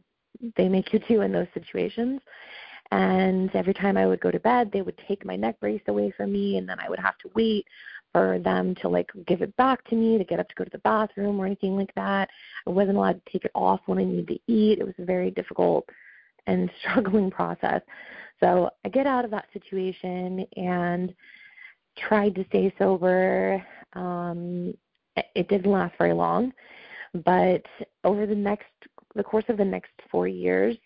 they 0.57 0.69
make 0.69 0.93
you 0.93 0.99
do 1.01 1.23
in 1.23 1.33
those 1.33 1.47
situations. 1.55 2.21
And 2.91 3.55
every 3.55 3.75
time 3.75 3.97
I 3.97 4.07
would 4.07 4.21
go 4.21 4.31
to 4.31 4.39
bed, 4.39 4.71
they 4.71 4.83
would 4.83 5.01
take 5.09 5.25
my 5.25 5.37
neck 5.37 5.59
brace 5.61 5.83
away 5.89 6.13
from 6.17 6.33
me, 6.33 6.59
and 6.59 6.69
then 6.69 6.79
I 6.81 6.89
would 6.89 7.01
have 7.01 7.19
to 7.19 7.31
wait 7.35 7.67
for 8.13 8.39
them 8.39 8.77
to 8.77 8.89
like 8.89 9.11
give 9.27 9.43
it 9.43 9.55
back 9.57 9.85
to 9.89 9.97
me 9.97 10.17
to 10.17 10.25
get 10.25 10.39
up 10.39 10.49
to 10.49 10.55
go 10.55 10.63
to 10.63 10.71
the 10.71 10.79
bathroom 10.79 11.41
or 11.41 11.47
anything 11.47 11.77
like 11.77 11.93
that. 11.97 12.31
I 12.67 12.71
wasn't 12.71 12.97
allowed 12.97 13.25
to 13.25 13.33
take 13.33 13.45
it 13.45 13.51
off 13.55 13.81
when 13.87 13.99
I 13.99 14.05
needed 14.05 14.29
to 14.29 14.41
eat. 14.47 14.79
It 14.79 14.87
was 14.87 14.95
a 14.99 15.05
very 15.05 15.33
difficult 15.33 15.89
and 16.47 16.71
struggling 16.81 17.31
process. 17.31 17.83
So 18.41 18.71
I 18.85 18.89
get 18.89 19.07
out 19.07 19.25
of 19.25 19.33
that 19.33 19.49
situation 19.53 20.47
and 20.57 21.13
tried 21.97 22.37
to 22.37 22.45
stay 22.47 22.73
sober. 22.79 23.65
Um, 23.95 24.75
it 25.35 25.49
didn't 25.49 25.71
last 25.71 25.95
very 25.99 26.13
long, 26.13 26.53
but 27.25 27.65
over 28.05 28.27
the 28.27 28.35
next 28.35 28.67
the 29.15 29.23
course 29.23 29.45
of 29.49 29.57
the 29.57 29.65
next 29.65 29.93
four 30.11 30.27
years, 30.27 30.77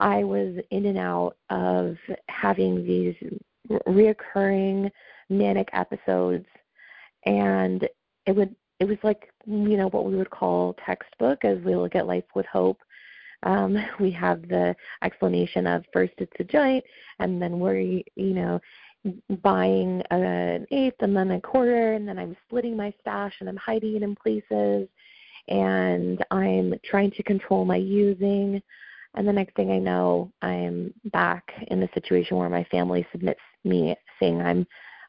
I 0.00 0.24
was 0.24 0.56
in 0.70 0.86
and 0.86 0.98
out 0.98 1.36
of 1.50 1.96
having 2.28 2.86
these 2.86 3.16
reoccurring 3.86 4.90
manic 5.28 5.68
episodes, 5.72 6.46
and 7.26 7.88
it 8.26 8.32
would 8.32 8.54
it 8.80 8.86
was 8.86 8.98
like 9.02 9.32
you 9.46 9.76
know 9.76 9.88
what 9.88 10.04
we 10.04 10.16
would 10.16 10.30
call 10.30 10.76
textbook 10.84 11.44
as 11.44 11.58
we 11.64 11.74
look 11.74 11.94
at 11.96 12.06
life 12.06 12.24
with 12.34 12.46
hope. 12.46 12.80
Um, 13.42 13.76
we 14.00 14.10
have 14.12 14.42
the 14.42 14.74
explanation 15.02 15.66
of 15.66 15.84
first 15.92 16.14
it's 16.18 16.32
a 16.38 16.44
joint, 16.44 16.84
and 17.18 17.40
then 17.42 17.58
we're 17.58 17.80
you 17.80 18.04
know 18.16 18.60
buying 19.42 20.02
an 20.10 20.66
eighth 20.70 20.96
and 21.00 21.16
then 21.16 21.32
a 21.32 21.40
quarter, 21.40 21.94
and 21.94 22.06
then 22.06 22.18
I'm 22.18 22.36
splitting 22.46 22.76
my 22.76 22.92
stash 23.00 23.34
and 23.40 23.48
I'm 23.48 23.56
hiding 23.56 23.96
it 23.96 24.02
in 24.02 24.14
places, 24.14 24.88
and 25.48 26.24
I'm 26.30 26.74
trying 26.84 27.10
to 27.12 27.22
control 27.22 27.64
my 27.64 27.76
using. 27.76 28.62
And 29.14 29.26
the 29.26 29.32
next 29.32 29.56
thing 29.56 29.70
I 29.70 29.78
know, 29.78 30.30
I'm 30.42 30.92
back 31.06 31.50
in 31.68 31.80
the 31.80 31.88
situation 31.94 32.36
where 32.36 32.48
my 32.48 32.64
family 32.64 33.06
submits 33.10 33.40
me 33.64 33.96
saying 34.20 34.40
I'm 34.40 34.66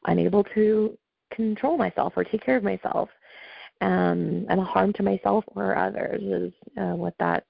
unable 0.07 0.43
to 0.55 0.97
control 1.31 1.77
myself 1.77 2.13
or 2.15 2.23
take 2.23 2.43
care 2.43 2.57
of 2.57 2.63
myself. 2.63 3.09
Um, 3.81 4.45
I'm 4.49 4.59
a 4.59 4.63
harm 4.63 4.93
to 4.93 5.03
myself 5.03 5.45
or 5.55 5.77
others 5.77 6.21
is 6.21 6.53
uh, 6.77 6.95
what 6.95 7.13
that 7.19 7.45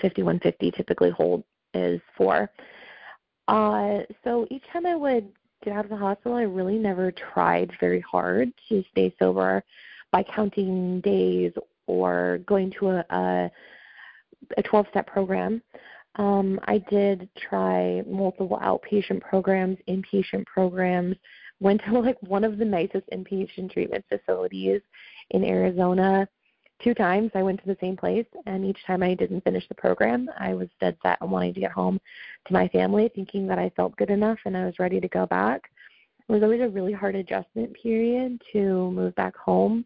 5150 0.00 0.70
typically 0.72 1.10
hold 1.10 1.44
is 1.74 2.00
for. 2.16 2.50
Uh, 3.48 4.00
so 4.22 4.46
each 4.50 4.62
time 4.72 4.86
I 4.86 4.94
would 4.94 5.32
get 5.64 5.74
out 5.74 5.84
of 5.84 5.90
the 5.90 5.96
hospital, 5.96 6.36
I 6.36 6.42
really 6.42 6.78
never 6.78 7.10
tried 7.12 7.72
very 7.80 8.00
hard 8.00 8.52
to 8.68 8.84
stay 8.90 9.14
sober 9.18 9.62
by 10.10 10.22
counting 10.22 11.00
days 11.00 11.52
or 11.86 12.38
going 12.46 12.70
to 12.78 12.90
a, 12.90 13.04
a, 13.10 13.50
a 14.56 14.62
12 14.62 14.86
step 14.90 15.06
program. 15.06 15.62
Um, 16.16 16.60
I 16.64 16.78
did 16.78 17.28
try 17.36 18.02
multiple 18.06 18.58
outpatient 18.62 19.22
programs, 19.22 19.78
inpatient 19.88 20.46
programs, 20.46 21.16
went 21.60 21.82
to 21.84 21.98
like 22.00 22.20
one 22.22 22.44
of 22.44 22.58
the 22.58 22.64
nicest 22.64 23.08
inpatient 23.12 23.72
treatment 23.72 24.04
facilities 24.08 24.80
in 25.30 25.44
Arizona 25.44 26.28
two 26.82 26.94
times. 26.94 27.30
I 27.34 27.42
went 27.42 27.60
to 27.60 27.66
the 27.66 27.76
same 27.80 27.96
place, 27.96 28.26
and 28.46 28.64
each 28.64 28.84
time 28.86 29.02
I 29.02 29.14
didn't 29.14 29.44
finish 29.44 29.66
the 29.68 29.74
program, 29.74 30.28
I 30.38 30.54
was 30.54 30.68
dead 30.80 30.96
set 31.02 31.18
on 31.20 31.30
wanting 31.30 31.54
to 31.54 31.60
get 31.60 31.72
home 31.72 32.00
to 32.46 32.52
my 32.52 32.68
family, 32.68 33.10
thinking 33.14 33.46
that 33.46 33.58
I 33.58 33.70
felt 33.76 33.96
good 33.96 34.10
enough 34.10 34.38
and 34.44 34.56
I 34.56 34.64
was 34.66 34.78
ready 34.78 35.00
to 35.00 35.08
go 35.08 35.26
back. 35.26 35.70
It 36.28 36.32
was 36.32 36.42
always 36.42 36.60
a 36.60 36.68
really 36.68 36.92
hard 36.92 37.14
adjustment 37.14 37.74
period 37.80 38.40
to 38.52 38.90
move 38.90 39.14
back 39.14 39.36
home. 39.36 39.84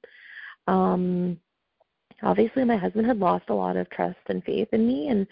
Um, 0.66 1.38
obviously, 2.22 2.64
my 2.64 2.76
husband 2.76 3.06
had 3.06 3.18
lost 3.18 3.44
a 3.48 3.54
lot 3.54 3.76
of 3.76 3.88
trust 3.90 4.18
and 4.28 4.42
faith 4.44 4.68
in 4.72 4.86
me, 4.86 5.08
and 5.08 5.26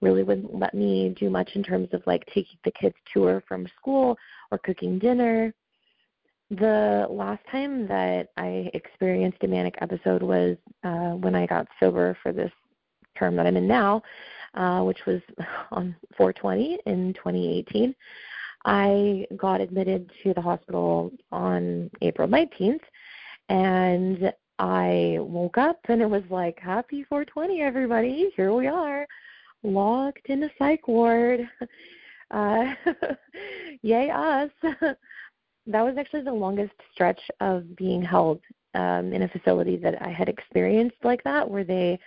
really 0.00 0.22
wouldn't 0.22 0.58
let 0.58 0.74
me 0.74 1.14
do 1.18 1.30
much 1.30 1.50
in 1.54 1.62
terms 1.62 1.88
of 1.92 2.02
like 2.06 2.24
taking 2.26 2.58
the 2.64 2.70
kids 2.72 2.94
to 3.12 3.24
or 3.24 3.42
from 3.48 3.66
school 3.76 4.16
or 4.50 4.58
cooking 4.58 4.98
dinner. 4.98 5.52
The 6.50 7.06
last 7.10 7.40
time 7.50 7.88
that 7.88 8.28
I 8.36 8.70
experienced 8.74 9.42
a 9.42 9.48
manic 9.48 9.76
episode 9.80 10.22
was 10.22 10.56
uh, 10.84 11.12
when 11.16 11.34
I 11.34 11.46
got 11.46 11.66
sober 11.80 12.16
for 12.22 12.32
this 12.32 12.52
term 13.18 13.34
that 13.36 13.46
I'm 13.46 13.56
in 13.56 13.66
now, 13.66 14.02
uh, 14.54 14.82
which 14.82 15.06
was 15.06 15.22
on 15.72 15.96
420 16.16 16.78
in 16.86 17.14
2018. 17.14 17.94
I 18.66 19.26
got 19.36 19.60
admitted 19.60 20.10
to 20.22 20.32
the 20.34 20.40
hospital 20.40 21.12
on 21.32 21.90
April 22.00 22.28
19th, 22.28 22.80
and 23.48 24.32
I 24.58 25.16
woke 25.20 25.58
up 25.58 25.80
and 25.88 26.00
it 26.00 26.08
was 26.08 26.22
like, 26.30 26.58
Happy 26.60 27.04
420, 27.08 27.60
everybody! 27.60 28.30
Here 28.36 28.52
we 28.52 28.66
are 28.66 29.06
locked 29.64 30.26
in 30.26 30.44
a 30.44 30.50
psych 30.58 30.86
ward. 30.88 31.48
Uh, 32.30 32.74
yay 33.82 34.10
us! 34.10 34.50
that 35.66 35.82
was 35.82 35.94
actually 35.96 36.22
the 36.22 36.32
longest 36.32 36.72
stretch 36.92 37.20
of 37.40 37.76
being 37.76 38.02
held 38.02 38.40
um, 38.74 39.12
in 39.12 39.22
a 39.22 39.28
facility 39.28 39.76
that 39.76 40.02
I 40.02 40.08
had 40.08 40.28
experienced 40.28 40.96
like 41.04 41.22
that, 41.24 41.48
where 41.48 41.64
they 41.64 42.00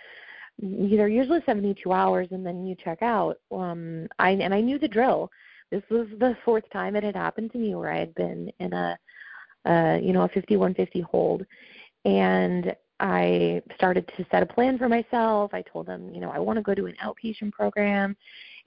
they're 0.58 1.08
usually 1.08 1.40
72 1.46 1.90
hours 1.92 2.28
and 2.32 2.44
then 2.44 2.66
you 2.66 2.74
check 2.74 3.00
out. 3.00 3.36
Um, 3.52 4.08
I 4.18 4.30
and 4.30 4.52
I 4.52 4.60
knew 4.60 4.78
the 4.78 4.88
drill. 4.88 5.30
This 5.70 5.82
was 5.88 6.08
the 6.18 6.36
fourth 6.44 6.68
time 6.72 6.96
it 6.96 7.04
had 7.04 7.16
happened 7.16 7.52
to 7.52 7.58
me 7.58 7.74
where 7.74 7.92
I 7.92 7.98
had 7.98 8.14
been 8.14 8.50
in 8.58 8.72
a, 8.72 8.98
uh, 9.64 9.98
you 10.02 10.12
know, 10.12 10.22
a 10.22 10.28
5150 10.28 11.00
hold, 11.02 11.46
and 12.04 12.74
I 13.00 13.62
started 13.76 14.10
to 14.16 14.26
set 14.30 14.42
a 14.42 14.46
plan 14.46 14.76
for 14.78 14.88
myself. 14.88 15.54
I 15.54 15.62
told 15.62 15.86
them, 15.86 16.12
you 16.12 16.20
know, 16.20 16.30
I 16.30 16.38
want 16.38 16.56
to 16.56 16.62
go 16.62 16.74
to 16.74 16.86
an 16.86 16.96
outpatient 17.02 17.52
program 17.52 18.16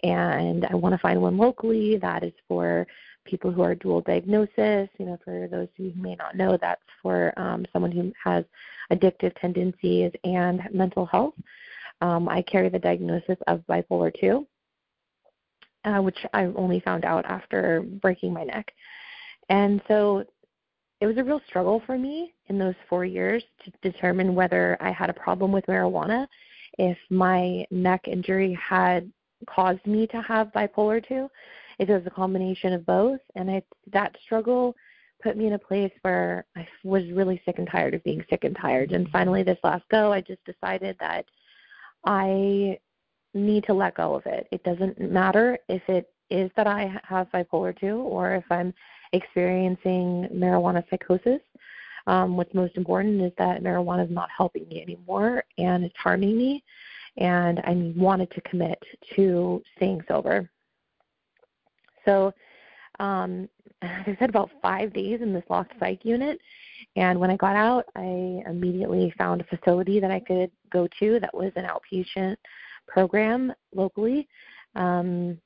and 0.04 0.66
I 0.66 0.76
want 0.76 0.94
to 0.94 1.00
find 1.00 1.22
one 1.22 1.38
locally 1.38 1.98
that 1.98 2.24
is 2.24 2.34
for 2.48 2.88
people 3.26 3.52
who 3.52 3.62
are 3.62 3.76
dual 3.76 4.02
diagnosis. 4.02 4.90
You 4.98 5.06
know, 5.06 5.18
for 5.24 5.48
those 5.50 5.68
who 5.78 5.92
may 5.96 6.16
not 6.16 6.36
know, 6.36 6.58
that's 6.60 6.82
for 7.02 7.34
um, 7.38 7.66
someone 7.74 7.92
who 7.92 8.12
has 8.24 8.46
addictive 8.92 9.34
tendencies 9.40 10.12
and 10.24 10.62
mental 10.74 11.06
health. 11.06 11.36
Um, 12.02 12.28
I 12.30 12.42
carry 12.42 12.70
the 12.70 12.80
diagnosis 12.80 13.38
of 13.48 13.64
bipolar 13.70 14.12
2, 14.20 14.48
uh, 15.86 16.02
which 16.02 16.18
I 16.34 16.46
only 16.46 16.80
found 16.80 17.06
out 17.06 17.26
after 17.26 17.82
breaking 18.02 18.34
my 18.34 18.44
neck. 18.44 18.72
And 19.50 19.82
so 19.88 20.24
it 21.02 21.08
was 21.08 21.18
a 21.18 21.24
real 21.24 21.42
struggle 21.48 21.82
for 21.86 21.98
me 21.98 22.34
in 22.48 22.60
those 22.60 22.76
four 22.88 23.06
years 23.06 23.44
to 23.66 23.72
determine 23.82 24.36
whether 24.36 24.78
I 24.80 24.92
had 24.92 25.10
a 25.10 25.14
problem 25.14 25.52
with 25.52 25.66
marijuana, 25.66 26.28
if 26.78 26.98
my 27.10 27.66
neck 27.72 28.08
injury 28.08 28.54
had 28.54 29.12
caused 29.48 29.86
me 29.88 30.06
to 30.08 30.22
have 30.22 30.52
bipolar 30.54 31.06
2, 31.06 31.28
if 31.80 31.90
it 31.90 31.94
was 31.94 32.06
a 32.06 32.12
combination 32.12 32.74
of 32.74 32.86
both. 32.86 33.20
And 33.36 33.50
I, 33.50 33.64
that 33.92 34.16
struggle 34.24 34.76
put 35.24 35.36
me 35.36 35.48
in 35.48 35.54
a 35.54 35.60
place 35.60 35.92
where 36.04 36.46
I 36.56 36.68
was 36.84 37.10
really 37.12 37.42
sick 37.46 37.58
and 37.58 37.68
tired 37.68 37.96
of 37.96 38.04
being 38.04 38.24
sick 38.30 38.44
and 38.44 38.56
tired. 38.56 38.92
And 38.92 39.10
finally, 39.10 39.42
this 39.42 39.60
last 39.64 39.84
go, 39.90 40.14
I 40.14 40.22
just 40.22 40.44
decided 40.46 40.98
that 41.00 41.26
I 42.06 42.78
need 43.34 43.64
to 43.64 43.74
let 43.74 43.96
go 43.96 44.14
of 44.14 44.28
it. 44.28 44.48
It 44.52 44.64
doesn't 44.64 45.02
matter 45.02 45.58
if 45.68 45.82
it 45.88 46.12
is 46.30 46.52
that 46.56 46.68
I 46.68 46.94
have 47.04 47.32
bipolar 47.32 47.78
2 47.78 47.96
or 47.98 48.36
if 48.36 48.46
I'm 48.52 48.72
experiencing 49.14 50.28
marijuana 50.34 50.84
psychosis. 50.90 51.42
Um, 52.08 52.36
what's 52.36 52.54
most 52.54 52.78
important 52.78 53.22
is 53.22 53.32
that 53.38 53.64
marijuana 53.64 54.06
is 54.06 54.12
not 54.12 54.30
helping 54.36 54.68
me 54.68 54.82
anymore 54.82 55.44
and 55.58 55.84
it's 55.84 55.98
harming 55.98 56.38
me, 56.38 56.64
and 57.18 57.60
I 57.60 57.94
wanted 57.96 58.32
to 58.32 58.42
commit 58.42 58.82
to 59.16 59.62
staying 59.76 60.02
sober. 60.08 60.50
So, 62.06 62.34
um, 63.00 63.48
I 63.82 64.16
said, 64.20 64.30
about 64.30 64.52
five 64.62 64.94
days 64.94 65.22
in 65.22 65.34
this 65.34 65.44
locked 65.50 65.74
psych 65.80 66.04
unit, 66.04 66.40
and 66.96 67.20
when 67.20 67.30
I 67.30 67.36
got 67.36 67.56
out, 67.56 67.86
I 67.96 68.44
immediately 68.48 69.14
found 69.18 69.42
a 69.42 69.56
facility 69.56 70.00
that 70.00 70.12
I 70.12 70.20
could 70.20 70.52
go 70.72 70.88
to 71.00 71.20
that 71.20 71.34
was 71.34 71.52
an 71.56 71.66
outpatient 71.66 72.36
program 72.88 73.54
locally. 73.74 74.28
Um, 74.76 75.38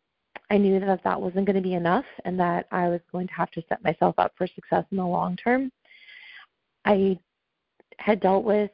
I 0.50 0.58
knew 0.58 0.80
that 0.80 1.04
that 1.04 1.22
wasn't 1.22 1.46
going 1.46 1.56
to 1.56 1.62
be 1.62 1.74
enough 1.74 2.06
and 2.24 2.40
that 2.40 2.68
I 2.72 2.88
was 2.90 3.02
going 3.12 3.28
to 3.28 3.34
have 3.34 3.52
to 3.52 3.64
set 3.68 3.84
myself 3.84 4.16
up 4.18 4.34
for 4.38 4.48
success 4.48 4.86
in 4.92 4.98
the 4.98 5.06
long 5.06 5.36
term. 5.38 5.72
I 6.86 7.18
had 7.98 8.20
dealt 8.20 8.44
with 8.44 8.72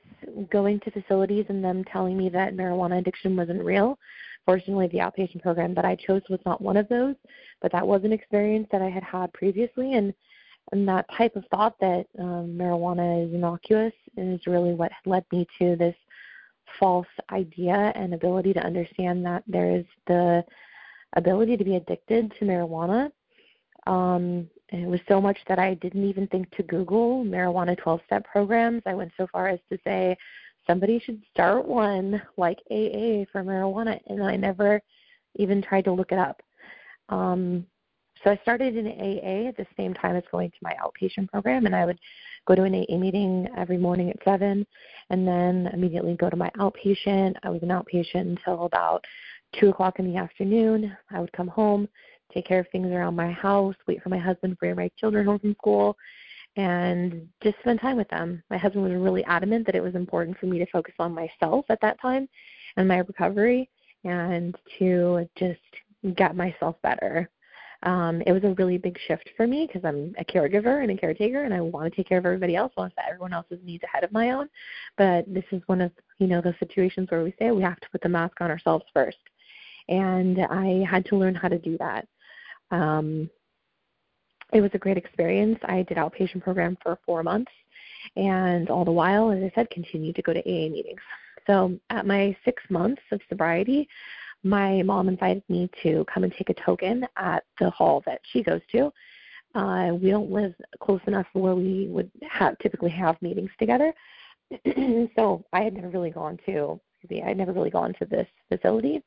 going 0.51 0.79
to 0.81 0.91
facilities 0.91 1.45
and 1.49 1.63
them 1.63 1.83
telling 1.85 2.17
me 2.17 2.29
that 2.29 2.55
marijuana 2.55 2.99
addiction 2.99 3.35
wasn't 3.35 3.63
real. 3.63 3.97
Fortunately, 4.45 4.87
the 4.87 4.97
outpatient 4.97 5.41
program 5.41 5.73
that 5.75 5.85
I 5.85 5.95
chose 5.95 6.23
was 6.29 6.39
not 6.45 6.61
one 6.61 6.77
of 6.77 6.89
those, 6.89 7.15
but 7.61 7.71
that 7.71 7.87
was 7.87 8.03
an 8.03 8.11
experience 8.11 8.67
that 8.71 8.81
I 8.81 8.89
had 8.89 9.03
had 9.03 9.31
previously, 9.33 9.93
and 9.93 10.13
and 10.71 10.87
that 10.87 11.05
type 11.17 11.35
of 11.35 11.43
thought 11.51 11.75
that 11.79 12.05
um, 12.19 12.55
marijuana 12.57 13.27
is 13.27 13.33
innocuous 13.33 13.93
is 14.15 14.39
really 14.47 14.73
what 14.73 14.91
led 15.05 15.25
me 15.31 15.45
to 15.59 15.75
this 15.75 15.95
false 16.79 17.07
idea 17.31 17.91
and 17.95 18.13
ability 18.13 18.53
to 18.53 18.65
understand 18.65 19.25
that 19.25 19.43
there 19.47 19.75
is 19.75 19.85
the 20.07 20.43
ability 21.15 21.57
to 21.57 21.63
be 21.63 21.75
addicted 21.75 22.33
to 22.39 22.45
marijuana. 22.45 23.11
Um, 23.87 24.49
it 24.69 24.87
was 24.87 24.99
so 25.07 25.19
much 25.19 25.37
that 25.47 25.59
I 25.59 25.73
didn't 25.75 26.07
even 26.07 26.27
think 26.27 26.49
to 26.51 26.63
Google 26.63 27.25
marijuana 27.25 27.77
12 27.77 28.01
step 28.05 28.25
programs. 28.25 28.81
I 28.85 28.93
went 28.93 29.11
so 29.17 29.27
far 29.31 29.49
as 29.49 29.59
to 29.69 29.77
say 29.83 30.17
somebody 30.65 30.99
should 30.99 31.21
start 31.33 31.67
one 31.67 32.21
like 32.37 32.59
AA 32.69 33.25
for 33.31 33.43
marijuana, 33.43 33.99
and 34.07 34.23
I 34.23 34.35
never 34.35 34.81
even 35.35 35.61
tried 35.61 35.85
to 35.85 35.91
look 35.91 36.11
it 36.11 36.19
up. 36.19 36.41
Um, 37.09 37.65
so 38.23 38.29
I 38.29 38.39
started 38.43 38.75
in 38.75 38.87
AA 38.87 39.49
at 39.49 39.57
the 39.57 39.65
same 39.75 39.93
time 39.93 40.15
as 40.15 40.23
going 40.31 40.51
to 40.51 40.57
my 40.61 40.75
outpatient 40.83 41.29
program, 41.29 41.65
and 41.65 41.75
I 41.75 41.85
would 41.85 41.99
go 42.47 42.55
to 42.55 42.63
an 42.63 42.75
AA 42.75 42.97
meeting 42.97 43.47
every 43.57 43.77
morning 43.77 44.09
at 44.09 44.23
7 44.23 44.65
and 45.09 45.27
then 45.27 45.69
immediately 45.73 46.15
go 46.15 46.29
to 46.29 46.35
my 46.35 46.49
outpatient. 46.57 47.35
I 47.43 47.49
was 47.49 47.61
an 47.63 47.69
outpatient 47.69 48.21
until 48.21 48.65
about 48.65 49.03
two 49.59 49.69
o'clock 49.69 49.99
in 49.99 50.11
the 50.11 50.17
afternoon. 50.17 50.95
I 51.09 51.19
would 51.19 51.31
come 51.33 51.47
home, 51.47 51.87
take 52.33 52.47
care 52.47 52.59
of 52.59 52.67
things 52.71 52.91
around 52.91 53.15
my 53.15 53.31
house, 53.31 53.75
wait 53.87 54.01
for 54.01 54.09
my 54.09 54.17
husband 54.17 54.53
to 54.53 54.57
bring 54.57 54.75
my 54.75 54.89
children 54.97 55.25
home 55.25 55.39
from 55.39 55.53
school, 55.55 55.97
and 56.55 57.27
just 57.41 57.59
spend 57.59 57.79
time 57.79 57.97
with 57.97 58.09
them. 58.09 58.43
My 58.49 58.57
husband 58.57 58.83
was 58.83 58.93
really 58.93 59.23
adamant 59.25 59.65
that 59.65 59.75
it 59.75 59.83
was 59.83 59.95
important 59.95 60.37
for 60.37 60.47
me 60.47 60.59
to 60.59 60.65
focus 60.67 60.95
on 60.99 61.13
myself 61.13 61.65
at 61.69 61.81
that 61.81 61.99
time 62.01 62.27
and 62.77 62.87
my 62.87 62.97
recovery 62.97 63.69
and 64.03 64.55
to 64.79 65.27
just 65.37 65.59
get 66.15 66.35
myself 66.35 66.75
better. 66.81 67.29
Um, 67.83 68.21
it 68.27 68.31
was 68.31 68.43
a 68.43 68.53
really 68.55 68.77
big 68.77 68.97
shift 69.07 69.29
for 69.35 69.47
me 69.47 69.65
because 69.65 69.83
I'm 69.83 70.13
a 70.19 70.25
caregiver 70.25 70.83
and 70.83 70.91
a 70.91 70.97
caretaker, 70.97 71.43
and 71.43 71.53
I 71.53 71.61
want 71.61 71.91
to 71.91 71.95
take 71.95 72.07
care 72.07 72.19
of 72.19 72.25
everybody 72.25 72.55
else. 72.55 72.71
I 72.77 72.81
want 72.81 72.93
to 72.93 73.01
set 73.01 73.09
everyone 73.09 73.33
else's 73.33 73.59
needs 73.63 73.83
ahead 73.83 74.03
of 74.03 74.11
my 74.11 74.31
own. 74.31 74.49
But 74.97 75.25
this 75.27 75.45
is 75.51 75.63
one 75.65 75.81
of 75.81 75.91
you 76.19 76.27
know 76.27 76.41
those 76.41 76.53
situations 76.59 77.09
where 77.09 77.23
we 77.23 77.33
say 77.39 77.49
we 77.49 77.63
have 77.63 77.79
to 77.79 77.89
put 77.89 78.01
the 78.01 78.09
mask 78.09 78.39
on 78.39 78.51
ourselves 78.51 78.85
first, 78.93 79.17
and 79.91 80.39
I 80.45 80.85
had 80.89 81.05
to 81.07 81.17
learn 81.17 81.35
how 81.35 81.49
to 81.49 81.59
do 81.59 81.77
that. 81.77 82.07
Um, 82.71 83.29
it 84.53 84.61
was 84.61 84.71
a 84.73 84.79
great 84.79 84.97
experience. 84.97 85.59
I 85.65 85.83
did 85.83 85.97
outpatient 85.97 86.41
program 86.41 86.77
for 86.81 86.97
four 87.05 87.23
months, 87.23 87.51
and 88.15 88.69
all 88.69 88.85
the 88.85 88.91
while, 88.91 89.31
as 89.31 89.43
I 89.43 89.51
said, 89.53 89.69
continued 89.69 90.15
to 90.15 90.21
go 90.21 90.33
to 90.33 90.39
AA 90.39 90.69
meetings. 90.69 91.01
So 91.45 91.77
at 91.89 92.07
my 92.07 92.35
six 92.45 92.63
months 92.69 93.01
of 93.11 93.19
sobriety, 93.27 93.87
my 94.43 94.81
mom 94.83 95.09
invited 95.09 95.43
me 95.49 95.69
to 95.83 96.05
come 96.11 96.23
and 96.23 96.33
take 96.33 96.49
a 96.49 96.53
token 96.53 97.05
at 97.17 97.43
the 97.59 97.69
hall 97.69 98.01
that 98.05 98.21
she 98.31 98.41
goes 98.41 98.61
to. 98.71 98.91
Uh, 99.53 99.91
we 100.01 100.09
don't 100.09 100.31
live 100.31 100.53
close 100.79 101.01
enough 101.07 101.27
where 101.33 101.55
we 101.55 101.87
would 101.89 102.09
have 102.29 102.57
typically 102.59 102.89
have 102.89 103.21
meetings 103.21 103.51
together, 103.59 103.93
so 105.15 105.43
I 105.51 105.61
had 105.61 105.73
never 105.73 105.89
really 105.89 106.11
gone 106.11 106.39
to. 106.45 106.79
I 107.11 107.27
had 107.29 107.37
never 107.37 107.51
really 107.51 107.69
gone 107.69 107.93
to 107.99 108.05
this 108.05 108.27
facility. 108.47 109.03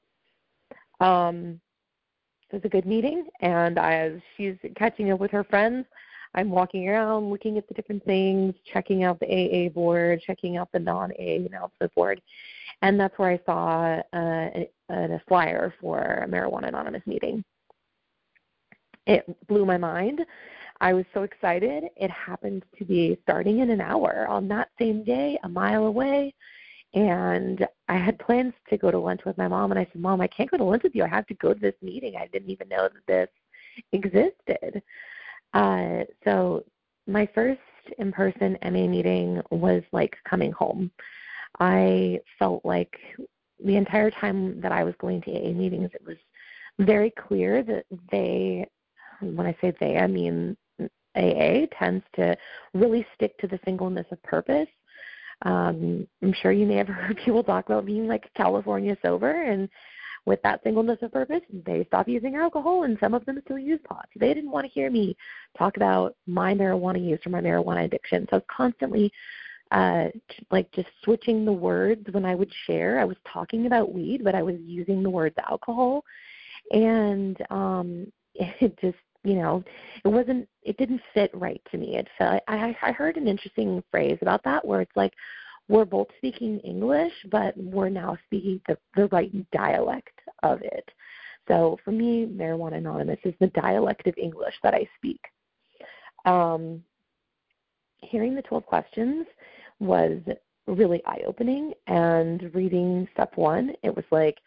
Um, 1.01 1.61
it 2.51 2.57
was 2.57 2.65
a 2.65 2.69
good 2.69 2.87
meeting, 2.87 3.27
and 3.41 3.79
as 3.79 4.13
she's 4.37 4.57
catching 4.77 5.11
up 5.11 5.21
with 5.21 5.31
her 5.33 5.45
friends, 5.45 5.87
I'm 6.35 6.51
walking 6.51 6.89
around 6.89 7.31
looking 7.31 7.59
at 7.59 7.67
the 7.69 7.75
different 7.75 8.05
things, 8.05 8.55
checking 8.73 9.05
out 9.05 9.21
the 9.21 9.27
AA 9.27 9.69
board, 9.69 10.21
checking 10.21 10.57
out 10.57 10.71
the 10.73 10.79
non-AA 10.79 11.47
announcement 11.47 11.95
board, 11.95 12.21
and 12.83 12.99
that's 12.99 13.17
where 13.19 13.31
I 13.31 13.41
saw 13.47 14.01
uh, 14.17 14.51
a, 14.55 14.71
a 14.91 15.23
flyer 15.29 15.75
for 15.81 16.01
a 16.01 16.29
Marijuana 16.29 16.69
Anonymous 16.69 17.03
meeting. 17.07 17.45
It 19.07 19.25
blew 19.49 19.67
my 19.67 19.77
mind. 19.77 20.25
I 20.81 20.93
was 20.93 21.05
so 21.15 21.23
excited. 21.23 21.85
It 21.97 22.11
happened 22.11 22.65
to 22.79 22.85
be 22.85 23.19
starting 23.23 23.61
in 23.61 23.71
an 23.71 23.81
hour 23.81 24.27
on 24.29 24.49
that 24.49 24.69
same 24.79 25.05
day, 25.05 25.39
a 25.45 25.49
mile 25.49 25.87
away. 25.87 26.35
And 26.95 27.67
I 27.89 27.97
had 27.97 28.19
plans 28.21 28.55
to 28.71 28.79
go 28.79 28.91
to 28.91 28.99
lunch 28.99 29.25
with 29.25 29.37
my 29.37 29.49
mom, 29.49 29.73
and 29.73 29.79
I 29.79 29.85
said, 29.93 30.01
Mom, 30.01 30.21
I 30.21 30.29
can't 30.29 30.51
go 30.51 30.57
to 30.57 30.65
lunch 30.65 30.85
with 30.85 30.95
you. 30.95 31.03
I 31.03 31.09
have 31.09 31.27
to 31.27 31.35
go 31.35 31.53
to 31.53 31.59
this 31.59 31.75
meeting. 31.83 32.15
I 32.17 32.29
didn't 32.29 32.51
even 32.51 32.69
know 32.69 32.89
that 32.89 33.07
this 33.07 33.29
existed. 33.93 34.81
Uh, 35.53 36.05
so 36.23 36.65
my 37.07 37.29
first 37.35 37.61
in 37.99 38.13
person 38.13 38.57
MA 38.63 38.87
meeting 38.87 39.43
was 39.51 39.83
like 39.93 40.17
coming 40.25 40.53
home. 40.53 40.91
I 41.59 42.21
felt 42.39 42.65
like 42.65 42.97
the 43.65 43.77
entire 43.77 44.11
time 44.11 44.61
that 44.61 44.73
I 44.73 44.85
was 44.85 44.95
going 44.99 45.21
to 45.23 45.33
AA 45.33 45.53
meetings, 45.53 45.91
it 45.95 46.07
was 46.07 46.17
very 46.79 47.11
clear 47.11 47.63
that 47.65 47.87
they, 48.11 48.69
when 49.21 49.47
I 49.47 49.57
say 49.61 49.73
they, 49.81 49.99
I 49.99 50.07
mean 50.07 50.57
AA, 51.17 51.67
tends 51.79 52.05
to 52.15 52.37
really 52.73 53.07
stick 53.15 53.37
to 53.39 53.47
the 53.47 53.61
singleness 53.65 54.07
of 54.11 54.23
purpose 54.23 54.69
um, 55.45 56.07
I'm 56.23 56.33
sure 56.33 56.53
you 56.53 56.67
may 56.67 56.77
have 56.77 56.89
heard 56.89 57.19
people 57.25 57.45
talk 57.45 57.67
about 57.67 57.87
being 57.87 58.07
like 58.07 58.31
California 58.35 58.97
sober, 59.03 59.43
and 59.43 59.69
with 60.27 60.41
that 60.43 60.63
singleness 60.63 60.99
of 61.03 61.13
purpose, 61.13 61.43
they 61.67 61.85
stop 61.85 62.09
using 62.09 62.35
alcohol, 62.35 62.85
and 62.85 62.97
some 62.99 63.15
of 63.15 63.25
them 63.27 63.41
still 63.45 63.59
use 63.59 63.81
pot. 63.87 64.09
They 64.17 64.33
didn't 64.33 64.51
want 64.51 64.67
to 64.67 64.73
hear 64.73 64.91
me 64.91 65.17
talk 65.57 65.77
about 65.77 66.17
my 66.27 66.55
marijuana 66.55 67.05
use 67.05 67.21
or 67.27 67.31
my 67.31 67.41
marijuana 67.41 67.85
addiction. 67.85 68.27
So 68.31 68.37
I 68.37 68.39
was 68.39 68.45
constantly 68.49 69.13
uh 69.71 70.09
like 70.51 70.71
just 70.73 70.89
switching 71.03 71.45
the 71.45 71.53
words 71.53 72.07
when 72.11 72.25
I 72.25 72.35
would 72.35 72.53
share. 72.67 73.01
I 73.01 73.05
was 73.05 73.17
talking 73.31 73.67
about 73.67 73.93
weed, 73.93 74.23
but 74.23 74.35
I 74.35 74.43
was 74.43 74.57
using 74.65 75.03
the 75.03 75.11
words 75.11 75.37
alcohol. 75.49 76.05
And 76.71 77.37
um 77.51 78.13
it 78.35 78.79
just 78.81 78.97
you 79.25 79.35
know, 79.35 79.65
it 80.05 80.09
wasn't, 80.09 80.49
it 80.63 80.77
didn't 80.77 81.01
fit 81.13 81.31
right 81.35 81.61
to 81.71 81.79
me. 81.79 81.97
It 81.97 82.09
felt, 82.19 82.43
I, 82.47 82.77
I 82.83 82.93
heard 82.93 83.17
an 83.17 83.27
interesting 83.27 83.83
phrase 83.91 84.19
about 84.21 84.45
that 84.45 84.65
where 84.65 84.81
it's 84.81 84.97
like, 84.97 85.15
we're 85.69 85.87
both 85.87 86.09
speaking 86.19 86.61
English, 86.61 87.13
but 87.31 87.57
we're 87.57 87.89
now 87.89 88.19
speaking 88.27 88.61
the, 88.69 88.77
the 88.97 89.07
right 89.09 89.33
dialect 89.51 90.21
of 90.43 90.61
it. 90.61 90.89
So 91.49 91.79
for 91.85 91.91
me, 91.91 92.27
Marijuana 92.27 92.77
Anonymous 92.77 93.19
is 93.25 93.35
the 93.41 93.47
dialect 93.49 94.07
of 94.07 94.15
English 94.19 94.55
that 94.63 94.75
I 94.75 94.87
speak. 94.97 95.21
Um, 96.27 96.83
hearing 97.99 98.35
the 98.35 98.43
12 98.43 98.67
questions 98.67 99.27
was 99.81 100.21
really 100.67 101.03
eye 101.07 101.23
opening, 101.27 101.73
and 101.87 102.51
reading 102.55 103.09
step 103.13 103.37
one, 103.37 103.73
it 103.83 103.95
was 103.95 104.05
like, 104.11 104.39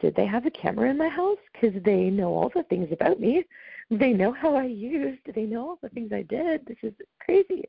did 0.00 0.14
they 0.14 0.26
have 0.26 0.46
a 0.46 0.50
camera 0.50 0.90
in 0.90 0.96
my 0.96 1.08
house? 1.08 1.38
Because 1.52 1.82
they 1.84 2.04
know 2.10 2.28
all 2.28 2.50
the 2.54 2.62
things 2.64 2.88
about 2.92 3.20
me. 3.20 3.44
They 3.90 4.12
know 4.12 4.32
how 4.32 4.54
I 4.54 4.64
used. 4.64 5.20
They 5.34 5.44
know 5.44 5.68
all 5.68 5.78
the 5.82 5.88
things 5.90 6.12
I 6.12 6.22
did. 6.22 6.66
This 6.66 6.78
is 6.82 6.94
crazy. 7.20 7.64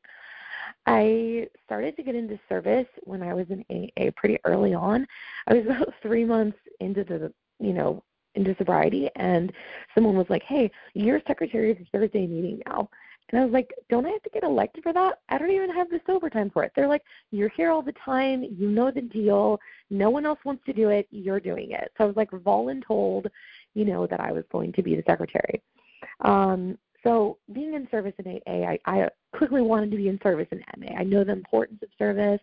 I 0.86 1.48
started 1.66 1.96
to 1.98 2.04
get 2.04 2.16
into 2.16 2.40
service 2.48 2.88
when 3.04 3.22
I 3.22 3.34
was 3.34 3.48
in 3.50 3.64
AA 3.70 4.12
pretty 4.16 4.38
early 4.46 4.74
on. 4.74 5.08
I 5.48 5.54
was 5.56 5.66
about 5.70 5.94
three 6.02 6.26
months 6.26 6.58
into 6.80 7.04
the, 7.04 7.34
you 7.60 7.74
know, 7.74 8.04
into 8.36 8.56
sobriety, 8.58 9.10
and 9.16 9.54
someone 9.94 10.18
was 10.18 10.30
like, 10.30 10.44
"Hey, 10.44 10.70
you're 10.94 11.22
secretary 11.26 11.72
of 11.72 11.78
the 11.78 11.86
Thursday 11.92 12.28
meeting 12.28 12.62
now." 12.66 12.90
And 13.30 13.42
I 13.42 13.44
was 13.44 13.54
like, 13.54 13.74
don't 13.90 14.06
I 14.06 14.12
have 14.12 14.22
to 14.24 14.30
get 14.30 14.44
elected 14.44 14.84
for 14.84 14.94
that? 14.94 15.20
I 15.30 15.38
don't 15.38 15.50
even 15.50 15.72
have 15.72 15.90
the 15.90 16.00
sober 16.06 16.30
time 16.30 16.52
for 16.52 16.64
it. 16.64 16.72
They're 16.76 16.88
like, 16.88 17.02
you're 17.32 17.50
here 17.50 17.72
all 17.72 17.82
the 17.82 17.94
time. 17.94 18.44
You 18.44 18.70
know 18.70 18.92
the 18.92 19.02
deal. 19.02 19.60
No 19.90 20.12
one 20.12 20.28
else 20.28 20.40
wants 20.46 20.64
to 20.66 20.74
do 20.74 20.90
it. 20.90 21.08
You're 21.10 21.40
doing 21.40 21.72
it. 21.72 21.92
So 21.98 22.04
I 22.04 22.08
was 22.08 22.16
like 22.16 22.30
voluntold, 22.30 23.26
you 23.74 23.86
know, 23.86 24.06
that 24.06 24.20
I 24.20 24.32
was 24.32 24.44
going 24.52 24.74
to 24.74 24.84
be 24.84 24.96
the 24.96 25.04
secretary. 25.08 25.62
Um, 26.22 26.78
so 27.04 27.38
being 27.54 27.74
in 27.76 27.88
service 27.92 28.14
in 28.18 28.40
AA, 28.48 28.72
I, 28.72 28.80
I 28.86 29.10
quickly 29.34 29.62
wanted 29.62 29.92
to 29.92 29.98
be 29.98 30.10
in 30.10 30.20
service 30.24 30.48
in 30.52 30.64
MA. 30.78 30.96
I 30.98 31.04
know 31.04 31.24
the 31.24 31.32
importance 31.32 31.82
of 31.84 31.90
service, 32.00 32.42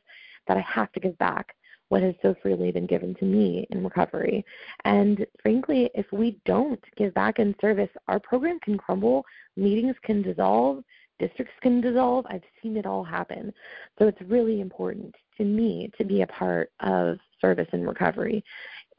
that 0.48 0.56
I 0.56 0.60
have 0.60 0.92
to 0.92 1.00
give 1.00 1.16
back 1.18 1.54
what 1.88 2.02
has 2.02 2.14
so 2.22 2.34
freely 2.42 2.72
been 2.72 2.86
given 2.86 3.14
to 3.16 3.24
me 3.24 3.66
in 3.70 3.84
recovery. 3.84 4.44
And 4.84 5.26
frankly, 5.42 5.90
if 5.94 6.10
we 6.10 6.38
don't 6.46 6.82
give 6.96 7.12
back 7.12 7.38
in 7.38 7.54
service, 7.60 7.90
our 8.08 8.18
program 8.18 8.58
can 8.60 8.78
crumble, 8.78 9.26
meetings 9.56 9.96
can 10.02 10.22
dissolve, 10.22 10.82
districts 11.18 11.52
can 11.60 11.82
dissolve. 11.82 12.24
I've 12.30 12.42
seen 12.62 12.78
it 12.78 12.86
all 12.86 13.04
happen. 13.04 13.52
So 13.98 14.08
it's 14.08 14.20
really 14.22 14.60
important 14.60 15.14
to 15.36 15.44
me 15.44 15.90
to 15.98 16.04
be 16.04 16.22
a 16.22 16.26
part 16.28 16.70
of 16.80 17.18
service 17.40 17.68
and 17.72 17.86
recovery, 17.86 18.42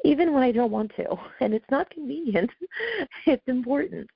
even 0.06 0.32
when 0.32 0.43
I 0.43 0.52
don't 0.52 0.71
want 0.71 0.91
to. 0.97 1.15
And 1.41 1.54
it's 1.56 1.69
not 1.71 1.89
convenient, 1.89 2.52
it's 3.26 3.47
important. 3.47 4.08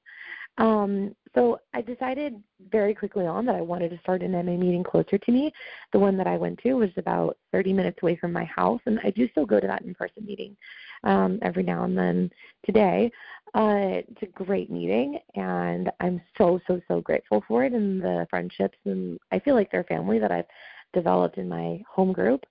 Um, 0.58 1.16
so 1.36 1.60
I 1.74 1.82
decided 1.82 2.42
very 2.72 2.96
quickly 2.96 3.28
on 3.28 3.46
that 3.46 3.56
I 3.56 3.62
wanted 3.62 3.92
to 3.92 4.00
start 4.00 4.24
an 4.24 4.32
MA 4.32 4.58
meeting 4.58 4.84
closer 4.84 5.18
to 5.18 5.32
me. 5.32 5.54
The 5.94 6.00
one 6.00 6.18
that 6.18 6.26
I 6.26 6.36
went 6.36 6.60
to 6.64 6.74
was 6.74 6.90
about 6.98 7.38
30 7.52 7.74
minutes 7.74 8.00
away 8.02 8.16
from 8.16 8.34
my 8.34 8.46
house, 8.46 8.82
and 8.88 9.00
I 9.04 9.12
do 9.12 9.30
still 9.30 9.46
go 9.46 9.60
to 9.60 9.68
that 9.68 9.84
in-person 9.84 10.26
meeting 10.26 10.58
um, 11.04 11.38
every 11.44 11.64
now 11.64 11.84
and 11.84 11.98
then. 11.98 12.32
Today, 12.66 13.12
uh, 13.54 14.02
it's 14.10 14.24
a 14.24 14.44
great 14.44 14.72
meeting, 14.72 15.20
and 15.36 15.92
I'm 16.00 16.22
so 16.38 16.60
so 16.68 16.82
so 16.88 17.02
grateful 17.02 17.44
for 17.48 17.64
it 17.64 17.74
and 17.74 18.02
the 18.02 18.26
friendships, 18.30 18.78
and 18.86 19.20
I 19.32 19.40
feel 19.40 19.54
like 19.56 19.72
they're 19.72 19.84
family 19.84 20.20
that 20.20 20.32
I've 20.32 20.46
developed 20.94 21.38
in 21.38 21.48
my 21.48 21.82
home 21.88 22.14
group. 22.14 22.46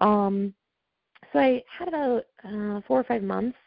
Um, 0.00 0.54
so 1.34 1.40
I 1.40 1.64
had 1.68 1.88
about 1.88 2.26
uh, 2.44 2.80
four 2.86 3.00
or 3.00 3.04
five 3.04 3.24
months 3.24 3.58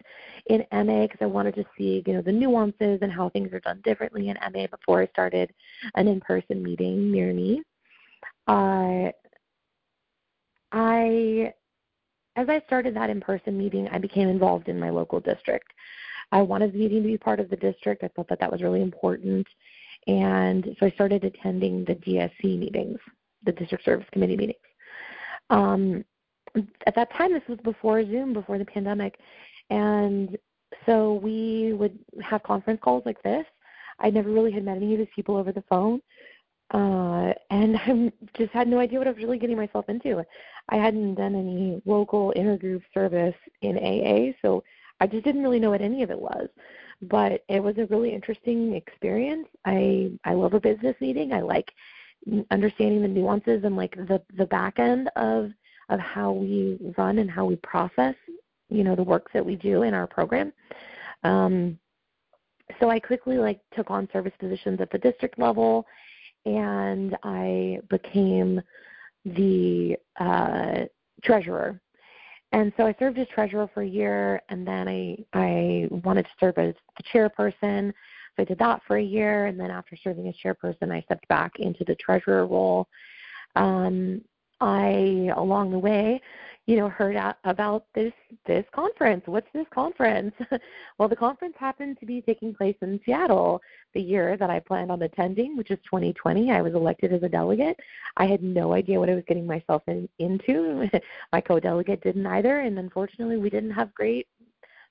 in 0.45 0.65
MA 0.71 1.01
because 1.01 1.19
I 1.19 1.25
wanted 1.25 1.53
to 1.55 1.65
see, 1.77 2.01
you 2.07 2.13
know, 2.13 2.21
the 2.21 2.31
nuances 2.31 2.99
and 3.01 3.11
how 3.11 3.27
things 3.27 3.51
are 3.51 3.59
done 3.59 3.81
differently 3.83 4.29
in 4.29 4.37
MA 4.53 4.67
before 4.67 5.01
I 5.01 5.07
started 5.07 5.53
an 5.95 6.07
in-person 6.07 6.63
meeting 6.63 7.11
near 7.11 7.33
me. 7.33 7.61
Uh, 8.47 9.11
I, 10.71 11.53
as 12.37 12.47
I 12.47 12.61
started 12.67 12.95
that 12.95 13.09
in-person 13.09 13.57
meeting, 13.57 13.89
I 13.89 13.97
became 13.97 14.29
involved 14.29 14.69
in 14.69 14.79
my 14.79 14.89
local 14.89 15.19
district. 15.19 15.73
I 16.31 16.41
wanted 16.41 16.71
the 16.71 16.79
meeting 16.79 17.03
to 17.03 17.07
be 17.07 17.17
part 17.17 17.41
of 17.41 17.49
the 17.49 17.57
district. 17.57 18.01
I 18.01 18.07
thought 18.09 18.29
that 18.29 18.39
that 18.39 18.51
was 18.51 18.61
really 18.61 18.81
important, 18.81 19.45
and 20.07 20.73
so 20.79 20.85
I 20.85 20.91
started 20.91 21.25
attending 21.25 21.83
the 21.83 21.95
DSC 21.95 22.59
meetings, 22.59 22.99
the 23.43 23.51
District 23.51 23.83
Service 23.83 24.07
Committee 24.11 24.37
meetings. 24.37 24.59
Um, 25.49 26.05
at 26.85 26.95
that 26.95 27.13
time, 27.13 27.33
this 27.33 27.47
was 27.47 27.59
before 27.63 28.03
Zoom, 28.03 28.33
before 28.33 28.57
the 28.57 28.65
pandemic, 28.65 29.19
and 29.69 30.37
so 30.85 31.15
we 31.15 31.73
would 31.73 31.97
have 32.21 32.43
conference 32.43 32.79
calls 32.81 33.03
like 33.05 33.21
this. 33.23 33.45
I 33.99 34.09
never 34.09 34.29
really 34.29 34.51
had 34.51 34.63
met 34.63 34.77
any 34.77 34.93
of 34.93 34.99
these 34.99 35.07
people 35.15 35.37
over 35.37 35.51
the 35.51 35.63
phone, 35.69 36.01
uh, 36.71 37.33
and 37.49 37.77
I 37.85 38.11
just 38.37 38.51
had 38.51 38.67
no 38.67 38.79
idea 38.79 38.99
what 38.99 39.07
I 39.07 39.11
was 39.11 39.23
really 39.23 39.39
getting 39.39 39.57
myself 39.57 39.85
into. 39.89 40.23
I 40.69 40.75
hadn't 40.75 41.15
done 41.15 41.35
any 41.35 41.81
local 41.85 42.33
intergroup 42.35 42.81
service 42.93 43.35
in 43.61 43.77
AA, 43.77 44.33
so 44.41 44.63
I 44.99 45.07
just 45.07 45.23
didn't 45.23 45.43
really 45.43 45.59
know 45.59 45.69
what 45.69 45.81
any 45.81 46.03
of 46.03 46.11
it 46.11 46.19
was. 46.19 46.47
But 47.01 47.43
it 47.47 47.61
was 47.61 47.77
a 47.77 47.85
really 47.85 48.13
interesting 48.13 48.73
experience. 48.73 49.47
I 49.65 50.11
I 50.25 50.33
love 50.33 50.55
a 50.55 50.59
business 50.59 50.95
meeting. 50.99 51.31
I 51.31 51.41
like 51.41 51.71
understanding 52.51 53.01
the 53.01 53.07
nuances 53.07 53.63
and 53.63 53.75
like 53.75 53.95
the 53.95 54.21
the 54.35 54.47
back 54.47 54.79
end 54.79 55.09
of 55.15 55.51
of 55.89 55.99
how 55.99 56.31
we 56.31 56.77
run 56.97 57.19
and 57.19 57.29
how 57.29 57.45
we 57.45 57.55
process, 57.57 58.15
you 58.69 58.83
know, 58.83 58.95
the 58.95 59.03
work 59.03 59.31
that 59.33 59.45
we 59.45 59.55
do 59.55 59.83
in 59.83 59.93
our 59.93 60.07
program. 60.07 60.51
Um, 61.23 61.79
so 62.79 62.89
I 62.89 62.99
quickly 62.99 63.37
like 63.37 63.61
took 63.75 63.89
on 63.89 64.09
service 64.11 64.33
positions 64.39 64.81
at 64.81 64.91
the 64.91 64.97
district 64.97 65.39
level, 65.39 65.85
and 66.45 67.17
I 67.23 67.79
became 67.89 68.61
the 69.25 69.97
uh, 70.19 70.85
treasurer. 71.23 71.79
And 72.51 72.71
so 72.77 72.85
I 72.85 72.95
served 72.97 73.17
as 73.19 73.27
treasurer 73.27 73.69
for 73.73 73.83
a 73.83 73.87
year, 73.87 74.41
and 74.49 74.65
then 74.65 74.87
I 74.87 75.17
I 75.33 75.87
wanted 76.03 76.23
to 76.23 76.31
serve 76.39 76.57
as 76.57 76.75
the 76.97 77.03
chairperson. 77.13 77.93
So 78.35 78.43
I 78.43 78.45
did 78.45 78.59
that 78.59 78.81
for 78.87 78.97
a 78.97 79.03
year, 79.03 79.47
and 79.47 79.59
then 79.59 79.71
after 79.71 79.97
serving 79.97 80.27
as 80.27 80.35
chairperson, 80.43 80.91
I 80.91 81.01
stepped 81.01 81.27
back 81.27 81.53
into 81.59 81.83
the 81.83 81.95
treasurer 81.95 82.45
role. 82.45 82.87
Um, 83.55 84.21
I, 84.59 85.31
along 85.35 85.71
the 85.71 85.79
way, 85.79 86.21
you 86.67 86.75
know, 86.75 86.89
heard 86.89 87.15
about 87.45 87.85
this 87.95 88.11
this 88.45 88.65
conference. 88.73 89.23
What's 89.25 89.47
this 89.53 89.65
conference? 89.71 90.35
well, 90.97 91.07
the 91.07 91.15
conference 91.15 91.55
happened 91.57 91.97
to 91.99 92.05
be 92.05 92.21
taking 92.21 92.53
place 92.53 92.75
in 92.81 92.99
Seattle 93.05 93.61
the 93.93 94.01
year 94.01 94.35
that 94.35 94.49
I 94.49 94.59
planned 94.59 94.91
on 94.91 95.01
attending, 95.01 95.55
which 95.55 95.71
is 95.71 95.79
2020. 95.85 96.51
I 96.51 96.61
was 96.61 96.73
elected 96.73 97.13
as 97.13 97.23
a 97.23 97.29
delegate. 97.29 97.79
I 98.17 98.25
had 98.25 98.43
no 98.43 98.73
idea 98.73 98.99
what 98.99 99.09
I 99.09 99.15
was 99.15 99.23
getting 99.27 99.47
myself 99.47 99.81
in, 99.87 100.09
into. 100.19 100.89
My 101.31 101.39
co-delegate 101.39 102.03
didn't 102.03 102.27
either, 102.27 102.59
and 102.59 102.77
unfortunately, 102.77 103.37
we 103.37 103.49
didn't 103.49 103.71
have 103.71 103.93
great 103.93 104.27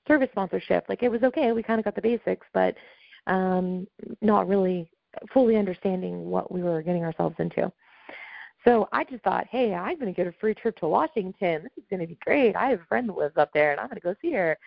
service 0.07 0.29
sponsorship. 0.31 0.85
Like 0.89 1.03
it 1.03 1.11
was 1.11 1.21
okay, 1.21 1.51
we 1.51 1.61
kind 1.61 1.79
of 1.79 1.85
got 1.85 1.95
the 1.95 2.01
basics, 2.01 2.47
but 2.53 2.75
um, 3.27 3.87
not 4.21 4.47
really 4.47 4.89
fully 5.31 5.57
understanding 5.57 6.25
what 6.25 6.51
we 6.51 6.63
were 6.63 6.81
getting 6.81 7.03
ourselves 7.03 7.35
into. 7.37 7.71
So 8.65 8.89
I 8.91 9.03
just 9.03 9.23
thought, 9.23 9.47
hey, 9.49 9.73
I'm 9.73 9.99
going 9.99 10.13
to 10.13 10.17
get 10.17 10.27
a 10.27 10.35
free 10.39 10.53
trip 10.53 10.77
to 10.79 10.87
Washington. 10.87 11.63
This 11.63 11.71
is 11.77 11.83
going 11.89 12.01
to 12.01 12.07
be 12.07 12.17
great. 12.21 12.55
I 12.55 12.69
have 12.69 12.81
a 12.81 12.85
friend 12.85 13.07
that 13.07 13.17
lives 13.17 13.37
up 13.37 13.51
there, 13.53 13.71
and 13.71 13.79
I'm 13.79 13.87
going 13.87 13.95
to 13.95 14.01
go 14.01 14.15
see 14.21 14.33
her. 14.33 14.57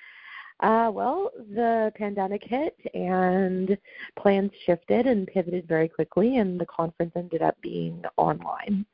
Uh, 0.60 0.90
well, 0.92 1.30
the 1.54 1.92
pandemic 1.96 2.42
hit, 2.44 2.76
and 2.94 3.76
plans 4.18 4.50
shifted 4.66 5.06
and 5.06 5.26
pivoted 5.26 5.66
very 5.66 5.88
quickly, 5.88 6.36
and 6.36 6.60
the 6.60 6.66
conference 6.66 7.12
ended 7.16 7.42
up 7.42 7.56
being 7.62 8.02
online. 8.16 8.84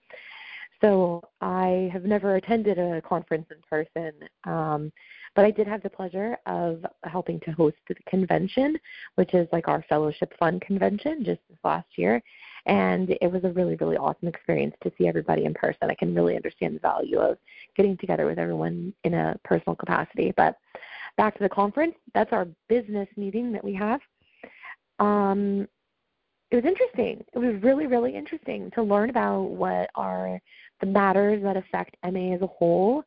So 0.80 1.22
I 1.40 1.90
have 1.92 2.04
never 2.04 2.36
attended 2.36 2.78
a 2.78 3.00
conference 3.00 3.46
in 3.50 3.56
person, 3.68 4.12
um, 4.44 4.92
but 5.34 5.44
I 5.44 5.50
did 5.50 5.66
have 5.66 5.82
the 5.82 5.90
pleasure 5.90 6.36
of 6.46 6.84
helping 7.04 7.40
to 7.40 7.52
host 7.52 7.76
the 7.88 7.94
convention, 8.06 8.76
which 9.14 9.34
is 9.34 9.48
like 9.52 9.68
our 9.68 9.84
fellowship 9.88 10.34
fund 10.38 10.60
convention 10.60 11.24
just 11.24 11.40
this 11.48 11.58
last 11.64 11.88
year 11.96 12.22
and 12.66 13.16
it 13.20 13.30
was 13.30 13.44
a 13.44 13.50
really 13.50 13.76
really 13.76 13.96
awesome 13.96 14.28
experience 14.28 14.74
to 14.82 14.92
see 14.98 15.08
everybody 15.08 15.44
in 15.44 15.54
person. 15.54 15.90
I 15.90 15.94
can 15.94 16.14
really 16.14 16.36
understand 16.36 16.76
the 16.76 16.80
value 16.80 17.18
of 17.18 17.38
getting 17.76 17.96
together 17.96 18.26
with 18.26 18.38
everyone 18.38 18.92
in 19.04 19.14
a 19.14 19.38
personal 19.44 19.76
capacity. 19.76 20.32
But 20.36 20.58
back 21.16 21.36
to 21.36 21.42
the 21.42 21.48
conference 21.48 21.94
that's 22.12 22.32
our 22.32 22.46
business 22.68 23.08
meeting 23.16 23.52
that 23.52 23.64
we 23.64 23.74
have. 23.74 24.00
Um, 24.98 25.68
it 26.50 26.56
was 26.56 26.64
interesting. 26.64 27.24
It 27.32 27.38
was 27.38 27.62
really 27.62 27.86
really 27.86 28.14
interesting 28.14 28.70
to 28.72 28.82
learn 28.82 29.10
about 29.10 29.42
what 29.42 29.90
are 29.94 30.40
the 30.80 30.86
matters 30.86 31.42
that 31.42 31.56
affect 31.56 31.96
ma 32.02 32.34
as 32.34 32.42
a 32.42 32.46
whole. 32.46 33.02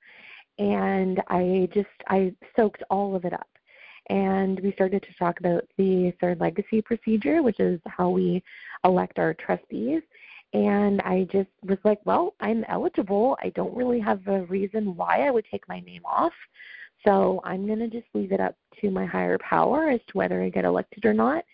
And 0.58 1.22
i 1.28 1.70
just 1.74 1.88
i 2.08 2.34
soaked 2.56 2.84
all 2.90 3.16
of 3.16 3.26
it 3.26 3.34
up 3.34 3.48
and 4.10 4.60
we 4.62 4.72
started 4.74 5.04
to 5.04 5.14
talk 5.14 5.40
about 5.40 5.66
the 5.78 6.12
third 6.20 6.40
legacy 6.40 6.82
procedure, 6.82 7.44
which 7.44 7.60
is 7.60 7.80
how 7.86 8.10
we 8.10 8.44
elect 8.84 9.20
our 9.20 9.34
trustees. 9.34 10.02
And 10.54 11.00
I 11.02 11.28
just 11.32 11.50
was 11.64 11.78
like, 11.84 12.00
well, 12.06 12.34
I'm 12.40 12.64
eligible. 12.68 13.38
I 13.42 13.50
don't 13.50 13.76
really 13.76 14.00
have 14.00 14.28
a 14.28 14.46
reason 14.46 14.96
why 14.96 15.28
I 15.28 15.32
would 15.32 15.46
take 15.50 15.68
my 15.68 15.80
name 15.82 16.02
off. 16.06 16.34
So 17.06 17.40
I'm 17.44 17.68
going 17.68 17.80
to 17.80 17.88
just 17.88 18.08
leave 18.14 18.32
it 18.32 18.40
up 18.40 18.56
to 18.82 18.90
my 18.90 19.06
higher 19.06 19.38
power 19.38 19.90
as 19.90 20.02
to 20.08 20.18
whether 20.18 20.42
I 20.42 20.50
get 20.50 20.66
elected 20.66 21.06
or 21.06 21.14
not. 21.14 21.46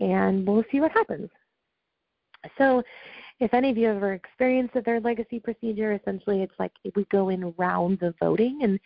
And 0.00 0.46
we'll 0.46 0.64
see 0.70 0.80
what 0.80 0.92
happens. 0.92 1.30
So 2.58 2.82
if 3.40 3.52
any 3.52 3.70
of 3.70 3.76
you 3.76 3.88
have 3.88 3.96
ever 3.96 4.12
experienced 4.12 4.74
the 4.74 4.82
third 4.82 5.04
legacy 5.04 5.40
procedure, 5.40 5.92
essentially 5.92 6.42
it's 6.42 6.54
like 6.58 6.72
we 6.94 7.04
go 7.06 7.30
in 7.30 7.52
rounds 7.56 8.02
of 8.02 8.14
voting 8.20 8.60
and 8.62 8.78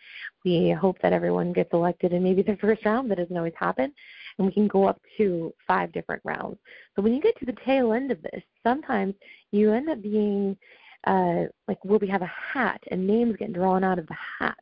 we 0.43 0.71
hope 0.71 0.97
that 1.01 1.13
everyone 1.13 1.53
gets 1.53 1.71
elected 1.71 2.13
in 2.13 2.23
maybe 2.23 2.41
the 2.41 2.57
first 2.61 2.83
round. 2.83 3.11
That 3.11 3.19
doesn't 3.19 3.37
always 3.37 3.53
happen. 3.55 3.93
And 4.37 4.47
we 4.47 4.53
can 4.53 4.67
go 4.67 4.85
up 4.85 4.99
to 5.17 5.53
five 5.67 5.91
different 5.91 6.21
rounds. 6.25 6.57
So 6.95 7.01
when 7.01 7.13
you 7.13 7.21
get 7.21 7.37
to 7.39 7.45
the 7.45 7.57
tail 7.65 7.93
end 7.93 8.11
of 8.11 8.21
this, 8.23 8.41
sometimes 8.63 9.13
you 9.51 9.71
end 9.71 9.89
up 9.89 10.01
being 10.01 10.57
uh, 11.05 11.43
like 11.67 11.83
where 11.85 11.99
we 11.99 12.07
have 12.07 12.23
a 12.23 12.31
hat 12.53 12.81
and 12.89 13.05
names 13.05 13.35
get 13.37 13.53
drawn 13.53 13.83
out 13.83 13.99
of 13.99 14.07
the 14.07 14.17
hat. 14.39 14.57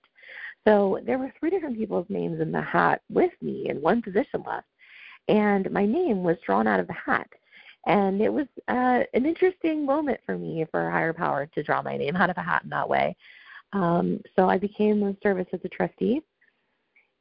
So 0.67 0.99
there 1.05 1.17
were 1.17 1.31
three 1.39 1.49
different 1.49 1.77
people's 1.77 2.07
names 2.09 2.41
in 2.41 2.51
the 2.51 2.61
hat 2.61 3.01
with 3.09 3.31
me 3.41 3.69
in 3.69 3.81
one 3.81 4.01
position 4.01 4.43
left. 4.45 4.67
And 5.29 5.71
my 5.71 5.85
name 5.85 6.23
was 6.23 6.35
drawn 6.45 6.67
out 6.67 6.81
of 6.81 6.87
the 6.87 6.93
hat. 6.93 7.29
And 7.85 8.21
it 8.21 8.31
was 8.31 8.47
uh, 8.67 9.03
an 9.13 9.25
interesting 9.25 9.85
moment 9.85 10.19
for 10.25 10.37
me 10.37 10.65
for 10.71 10.87
a 10.87 10.91
higher 10.91 11.13
power 11.13 11.45
to 11.45 11.63
draw 11.63 11.81
my 11.81 11.95
name 11.97 12.15
out 12.15 12.29
of 12.29 12.37
a 12.37 12.41
hat 12.41 12.63
in 12.63 12.69
that 12.71 12.89
way. 12.89 13.15
Um, 13.73 14.21
so 14.35 14.49
I 14.49 14.57
became 14.57 15.03
a 15.03 15.15
service 15.21 15.47
as 15.53 15.59
a 15.63 15.69
trustee. 15.69 16.21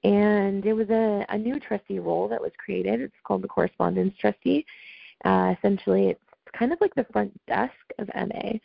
And 0.05 0.65
it 0.65 0.73
was 0.73 0.91
a, 0.91 1.25
a 1.29 1.39
new 1.39 1.59
trustee 1.59 1.99
role 1.99 2.29
that 2.29 2.41
was 2.41 2.53
created. 2.59 3.01
It's 3.01 3.15
called 3.25 3.43
the 3.43 3.49
correspondence 3.49 4.17
trustee. 4.19 4.65
Uh, 5.25 5.55
essentially, 5.57 6.11
it's 6.11 6.21
kind 6.53 6.73
of 6.73 6.81
like 6.81 6.95
the 6.95 7.07
front 7.13 7.33
desk 7.47 7.75
of 7.99 8.09
MA, 8.15 8.59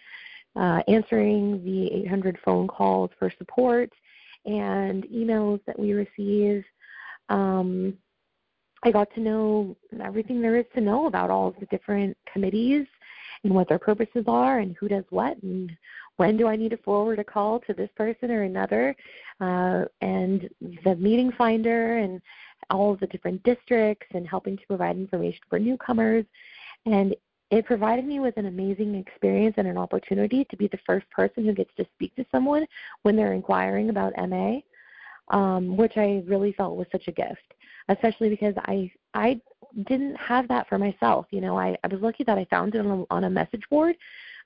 uh, 0.55 0.83
answering 0.87 1.63
the 1.63 1.91
800 2.05 2.37
phone 2.43 2.67
calls 2.67 3.09
for 3.17 3.31
support 3.37 3.91
and 4.45 5.03
emails 5.05 5.63
that 5.65 5.79
we 5.79 5.93
receive. 5.93 6.63
Um, 7.29 7.97
I 8.83 8.91
got 8.91 9.13
to 9.13 9.19
know 9.19 9.75
everything 10.03 10.41
there 10.41 10.55
is 10.55 10.65
to 10.73 10.81
know 10.81 11.05
about 11.05 11.29
all 11.29 11.47
of 11.47 11.55
the 11.59 11.67
different 11.67 12.17
committees 12.31 12.87
and 13.43 13.53
what 13.53 13.69
their 13.69 13.79
purposes 13.79 14.25
are 14.27 14.59
and 14.59 14.75
who 14.79 14.87
does 14.87 15.03
what 15.09 15.41
and 15.43 15.71
when 16.17 16.37
do 16.37 16.47
I 16.47 16.55
need 16.55 16.69
to 16.69 16.77
forward 16.77 17.19
a 17.19 17.23
call 17.23 17.59
to 17.61 17.73
this 17.73 17.89
person 17.95 18.31
or 18.31 18.43
another. 18.43 18.95
Uh, 19.39 19.85
and 20.01 20.49
the 20.83 20.95
meeting 20.95 21.31
finder 21.31 21.97
and 21.97 22.21
all 22.69 22.93
of 22.93 22.99
the 22.99 23.07
different 23.07 23.41
districts 23.43 24.07
and 24.13 24.27
helping 24.27 24.57
to 24.57 24.67
provide 24.67 24.97
information 24.97 25.41
for 25.49 25.59
newcomers. 25.59 26.25
And 26.85 27.15
it 27.49 27.65
provided 27.65 28.05
me 28.05 28.19
with 28.19 28.37
an 28.37 28.45
amazing 28.45 28.95
experience 28.95 29.55
and 29.57 29.67
an 29.67 29.77
opportunity 29.77 30.45
to 30.45 30.57
be 30.57 30.67
the 30.67 30.79
first 30.85 31.09
person 31.09 31.45
who 31.45 31.53
gets 31.53 31.73
to 31.77 31.85
speak 31.95 32.15
to 32.15 32.25
someone 32.31 32.65
when 33.03 33.15
they're 33.15 33.33
inquiring 33.33 33.89
about 33.89 34.13
MA, 34.29 34.59
um, 35.29 35.75
which 35.75 35.97
I 35.97 36.23
really 36.27 36.53
felt 36.53 36.77
was 36.77 36.87
such 36.91 37.07
a 37.07 37.11
gift 37.11 37.53
especially 37.91 38.29
because 38.29 38.55
I 38.65 38.91
I 39.13 39.39
didn't 39.85 40.15
have 40.15 40.47
that 40.49 40.67
for 40.67 40.77
myself. 40.77 41.25
You 41.31 41.41
know, 41.41 41.57
I, 41.57 41.77
I 41.83 41.87
was 41.87 42.01
lucky 42.01 42.23
that 42.25 42.37
I 42.37 42.45
found 42.45 42.75
it 42.75 42.85
on 42.85 42.99
a, 43.09 43.13
on 43.13 43.23
a 43.25 43.29
message 43.29 43.63
board, 43.69 43.95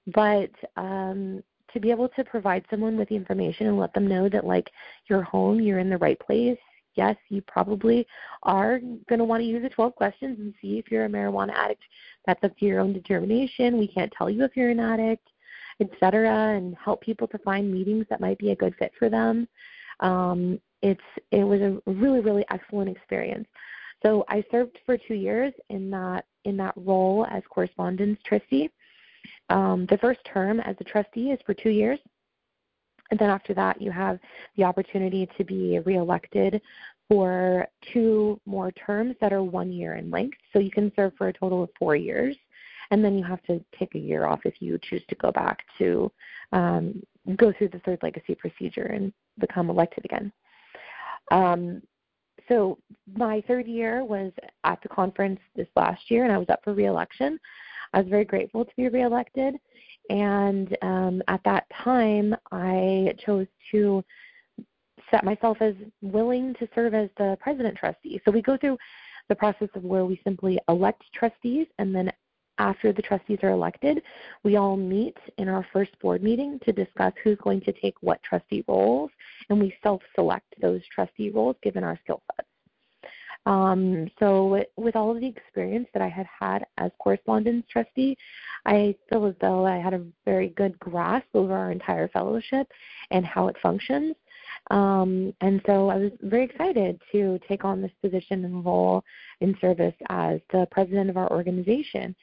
but 0.08 0.52
um, 0.78 1.44
to 1.74 1.80
be 1.80 1.92
able 1.92 2.10
to 2.10 2.24
provide 2.24 2.66
someone 2.70 2.98
with 2.98 3.10
the 3.10 3.16
information 3.16 3.68
and 3.68 3.80
let 3.80 3.94
them 3.94 4.08
know 4.08 4.30
that 4.30 4.46
like 4.46 4.70
you're 5.08 5.24
home, 5.24 5.60
you're 5.60 5.80
in 5.80 5.90
the 5.90 5.98
right 5.98 6.20
place. 6.20 6.58
Yes, 6.96 7.18
you 7.28 7.42
probably 7.42 8.08
are 8.44 8.80
going 9.10 9.20
to 9.20 9.26
want 9.26 9.42
to 9.42 9.46
use 9.46 9.62
the 9.62 9.70
12 9.70 9.96
questions 9.96 10.40
and 10.40 10.54
see 10.62 10.80
if 10.80 10.90
you're 10.90 11.06
a 11.06 11.10
marijuana 11.10 11.54
addict. 11.54 11.84
That's 12.26 12.42
up 12.44 12.58
to 12.58 12.66
your 12.66 12.80
own 12.80 12.94
determination. 12.94 13.78
We 13.78 13.88
can't 13.88 14.14
tell 14.18 14.30
you 14.30 14.46
if 14.46 14.56
you're 14.56 14.70
an 14.70 14.80
addict, 14.80 15.28
etc., 15.82 16.56
and 16.56 16.76
help 16.84 17.02
people 17.02 17.28
to 17.28 17.38
find 17.40 17.70
meetings 17.70 18.06
that 18.10 18.22
might 18.22 18.38
be 18.38 18.52
a 18.52 18.56
good 18.56 18.76
fit 18.80 18.94
for 18.98 19.10
them. 19.10 19.46
Um, 20.00 20.62
it's 20.82 21.02
it 21.32 21.44
was 21.44 21.62
a 21.62 21.82
really 21.86 22.20
really 22.20 22.46
excellent 22.50 22.90
experience. 22.90 23.48
So 24.04 24.26
I 24.30 24.44
served 24.52 24.78
for 24.86 24.98
two 24.98 25.16
years 25.16 25.54
in 25.70 25.90
that 25.92 26.26
in 26.44 26.58
that 26.58 26.74
role 26.76 27.26
as 27.30 27.44
correspondence 27.50 28.20
trustee. 28.26 28.70
Um, 29.50 29.88
the 29.90 29.98
first 29.98 30.20
term 30.32 30.60
as 30.60 30.76
a 30.80 30.84
trustee 30.84 31.32
is 31.32 31.40
for 31.46 31.54
two 31.54 31.70
years, 31.70 32.00
and 33.10 33.20
then 33.20 33.30
after 33.30 33.54
that 33.56 33.82
you 33.82 33.92
have 33.92 34.20
the 34.58 34.64
opportunity 34.64 35.28
to 35.38 35.44
be 35.44 35.80
reelected 35.80 36.62
for 37.08 37.68
two 37.94 38.40
more 38.46 38.72
terms 38.72 39.16
that 39.22 39.34
are 39.34 39.44
one 39.44 39.72
year 39.72 39.96
in 39.96 40.10
length. 40.10 40.38
So 40.54 40.60
you 40.60 40.72
can 40.72 40.92
serve 40.96 41.14
for 41.18 41.28
a 41.28 41.34
total 41.34 41.64
of 41.64 41.70
four 41.78 41.96
years, 41.96 42.36
and 42.92 43.04
then 43.04 43.18
you 43.18 43.24
have 43.24 43.42
to 43.44 43.64
take 43.78 43.96
a 43.96 44.00
year 44.00 44.26
off 44.26 44.42
if 44.46 44.62
you 44.62 44.78
choose 44.82 45.04
to 45.10 45.16
go 45.16 45.32
back 45.32 45.64
to 45.78 46.12
um, 46.52 47.02
go 47.36 47.52
through 47.54 47.70
the 47.70 47.80
third 47.80 48.00
legacy 48.04 48.36
procedure 48.36 48.86
and 48.86 49.14
become 49.40 49.70
elected 49.70 50.06
again. 50.06 50.32
Um, 51.32 51.82
so 52.48 52.78
my 53.16 53.42
third 53.48 53.68
year 53.68 54.04
was 54.04 54.32
at 54.64 54.82
the 54.82 54.90
conference 54.90 55.40
this 55.56 55.68
last 55.76 56.12
year, 56.12 56.24
and 56.24 56.32
I 56.32 56.38
was 56.38 56.50
up 56.50 56.64
for 56.64 56.74
reelection. 56.74 57.40
I 57.94 58.00
was 58.02 58.10
very 58.10 58.26
grateful 58.26 58.66
to 58.66 58.72
be 58.76 58.90
reelected, 58.90 59.56
and 60.10 60.78
um, 60.82 61.22
at 61.28 61.42
that 61.46 61.66
time, 61.84 62.36
I 62.52 63.16
chose 63.26 63.48
to 63.72 64.04
set 65.12 65.24
myself 65.24 65.58
as 65.62 65.76
willing 66.02 66.54
to 66.56 66.68
serve 66.76 66.94
as 66.94 67.10
the 67.18 67.38
president 67.40 67.78
trustee. 67.78 68.22
So 68.26 68.32
we 68.32 68.42
go 68.42 68.58
through 68.58 68.78
the 69.30 69.36
process 69.36 69.70
of 69.76 69.84
where 69.84 70.06
we 70.06 70.20
simply 70.24 70.60
elect 70.68 71.04
trustees, 71.14 71.68
and 71.80 71.96
then 71.96 72.12
after 72.58 72.94
the 72.94 73.02
trustees 73.02 73.40
are 73.44 73.52
elected, 73.52 74.02
we 74.44 74.56
all 74.56 74.78
meet 74.78 75.18
in 75.38 75.50
our 75.50 75.66
first 75.74 75.98
board 76.00 76.24
meeting 76.24 76.60
to 76.66 76.72
discuss 76.72 77.14
who's 77.24 77.38
going 77.38 77.62
to 77.62 77.74
take 77.74 77.96
what 78.02 78.22
trustee 78.24 78.64
roles, 78.68 79.12
and 79.50 79.60
we 79.60 79.76
self 79.84 80.02
select 80.16 80.54
those 80.62 80.82
trustee 80.94 81.30
roles 81.30 81.56
given 81.62 81.84
our 81.84 82.00
skill 82.04 82.22
sets. 82.36 82.48
Um, 83.46 84.10
so, 84.20 84.64
with 84.76 84.96
all 84.96 85.12
of 85.12 85.22
the 85.22 85.28
experience 85.28 85.88
that 85.94 86.02
I 86.02 86.08
had 86.08 86.26
had 86.40 86.66
as 86.78 86.92
correspondence 86.98 87.66
trustee, 87.70 88.18
I 88.66 88.96
feel 89.10 89.26
as 89.26 89.36
though 89.40 89.66
I 89.66 89.78
had 89.78 89.94
a 89.94 90.06
very 90.26 90.50
good 90.50 90.80
grasp 90.80 91.28
over 91.36 91.54
our 91.54 91.72
entire 91.72 92.08
fellowship 92.08 92.68
and 93.12 93.26
how 93.26 93.48
it 93.48 93.56
functions. 93.62 94.16
Um, 94.72 95.34
and 95.42 95.62
so 95.68 95.90
I 95.90 95.98
was 95.98 96.12
very 96.22 96.44
excited 96.44 97.00
to 97.12 97.40
take 97.48 97.64
on 97.66 97.82
this 97.82 97.92
position 98.02 98.46
and 98.46 98.66
role 98.66 99.04
in 99.42 99.56
service 99.62 99.94
as 100.10 100.40
the 100.52 100.68
president 100.72 101.10
of 101.10 101.18
our 101.18 101.32
organization. 101.32 102.16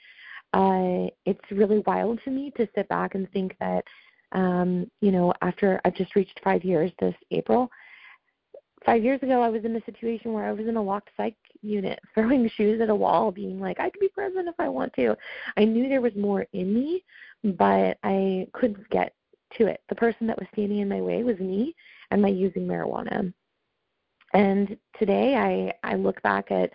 Uh, 0.53 1.09
it's 1.25 1.51
really 1.51 1.79
wild 1.87 2.21
to 2.25 2.31
me 2.31 2.53
to 2.57 2.69
sit 2.75 2.88
back 2.88 3.15
and 3.15 3.31
think 3.33 3.57
that, 3.59 3.85
um, 4.33 4.91
you 5.01 5.11
know, 5.11 5.33
after 5.41 5.81
I've 5.85 5.95
just 5.95 6.15
reached 6.15 6.41
five 6.45 6.62
years 6.65 6.91
this 7.01 7.15
April, 7.31 7.71
five 8.85 9.03
years 9.03 9.23
ago 9.23 9.41
I 9.41 9.49
was 9.49 9.65
in 9.65 9.77
a 9.77 9.85
situation 9.85 10.33
where 10.33 10.45
I 10.45 10.53
was 10.53 10.67
in 10.67 10.77
a 10.77 10.83
locked 10.83 11.11
psych 11.17 11.37
unit, 11.62 11.99
throwing 12.15 12.49
shoes 12.51 12.81
at 12.81 12.91
a 12.91 12.95
wall, 12.95 13.31
being 13.31 13.61
like, 13.61 13.81
I 13.81 13.91
could 13.91 14.01
be 14.01 14.09
president 14.09 14.49
if 14.49 14.55
I 14.59 14.69
want 14.69 14.93
to. 14.95 15.17
I 15.57 15.65
knew 15.65 15.88
there 15.88 16.01
was 16.01 16.15
more 16.17 16.47
in 16.53 16.75
me, 16.75 17.05
but 17.45 17.99
I 18.03 18.47
couldn't 18.53 18.88
get 18.91 19.15
to 19.59 19.67
it. 19.67 19.81
The 19.88 19.95
person 19.95 20.27
that 20.27 20.38
was 20.38 20.49
standing 20.53 20.79
in 20.79 20.88
my 20.88 21.01
way 21.01 21.23
was 21.23 21.38
me 21.38 21.75
and 22.11 22.21
my 22.21 22.29
using 22.29 22.67
marijuana. 22.67 23.33
And 24.35 24.77
today 24.99 25.37
I, 25.37 25.88
I 25.88 25.97
look 25.97 26.21
back 26.23 26.51
at 26.51 26.73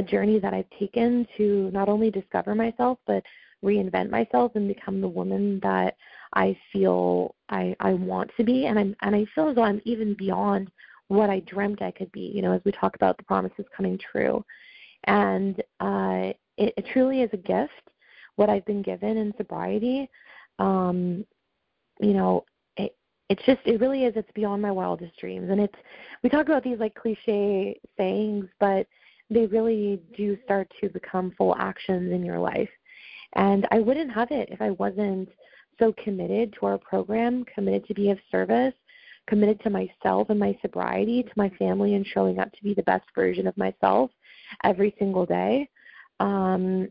the 0.00 0.06
journey 0.06 0.38
that 0.38 0.54
I've 0.54 0.70
taken 0.78 1.26
to 1.36 1.70
not 1.72 1.88
only 1.88 2.10
discover 2.10 2.54
myself 2.54 2.98
but 3.06 3.22
reinvent 3.62 4.08
myself 4.08 4.52
and 4.54 4.66
become 4.66 5.00
the 5.00 5.08
woman 5.08 5.60
that 5.62 5.96
I 6.32 6.56
feel 6.72 7.34
I, 7.50 7.76
I 7.80 7.92
want 7.92 8.30
to 8.38 8.44
be 8.44 8.66
and 8.66 8.78
I'm 8.78 8.96
and 9.02 9.14
I 9.14 9.26
feel 9.34 9.48
as 9.50 9.56
though 9.56 9.62
I'm 9.62 9.82
even 9.84 10.14
beyond 10.14 10.70
what 11.08 11.28
I 11.28 11.40
dreamt 11.40 11.82
I 11.82 11.90
could 11.90 12.10
be, 12.12 12.32
you 12.34 12.40
know, 12.40 12.52
as 12.52 12.62
we 12.64 12.72
talk 12.72 12.94
about 12.94 13.18
the 13.18 13.24
promises 13.24 13.66
coming 13.76 13.98
true. 13.98 14.42
And 15.04 15.60
uh 15.80 16.32
it, 16.56 16.72
it 16.76 16.86
truly 16.92 17.20
is 17.20 17.30
a 17.34 17.36
gift 17.36 17.72
what 18.36 18.48
I've 18.48 18.64
been 18.64 18.80
given 18.80 19.18
in 19.18 19.34
sobriety. 19.36 20.08
Um, 20.58 21.26
you 22.00 22.14
know, 22.14 22.46
it, 22.78 22.96
it's 23.28 23.42
just 23.44 23.60
it 23.66 23.80
really 23.80 24.04
is 24.04 24.14
it's 24.16 24.32
beyond 24.34 24.62
my 24.62 24.70
wildest 24.70 25.18
dreams 25.18 25.50
and 25.50 25.60
it's 25.60 25.78
we 26.22 26.30
talk 26.30 26.46
about 26.46 26.64
these 26.64 26.78
like 26.78 26.94
cliche 26.94 27.78
sayings 27.98 28.46
but 28.58 28.86
they 29.30 29.46
really 29.46 30.00
do 30.16 30.36
start 30.44 30.70
to 30.80 30.88
become 30.88 31.32
full 31.38 31.54
actions 31.56 32.12
in 32.12 32.24
your 32.24 32.38
life 32.38 32.68
and 33.34 33.66
i 33.70 33.78
wouldn't 33.78 34.12
have 34.12 34.30
it 34.30 34.48
if 34.50 34.60
i 34.60 34.70
wasn't 34.70 35.28
so 35.78 35.92
committed 36.02 36.52
to 36.52 36.66
our 36.66 36.78
program 36.78 37.44
committed 37.54 37.86
to 37.86 37.94
be 37.94 38.10
of 38.10 38.18
service 38.30 38.74
committed 39.26 39.60
to 39.60 39.70
myself 39.70 40.28
and 40.30 40.38
my 40.38 40.56
sobriety 40.60 41.22
to 41.22 41.32
my 41.36 41.48
family 41.50 41.94
and 41.94 42.06
showing 42.06 42.38
up 42.38 42.50
to 42.52 42.62
be 42.62 42.74
the 42.74 42.82
best 42.82 43.04
version 43.14 43.46
of 43.46 43.56
myself 43.56 44.10
every 44.64 44.94
single 44.98 45.24
day 45.24 45.68
um 46.18 46.88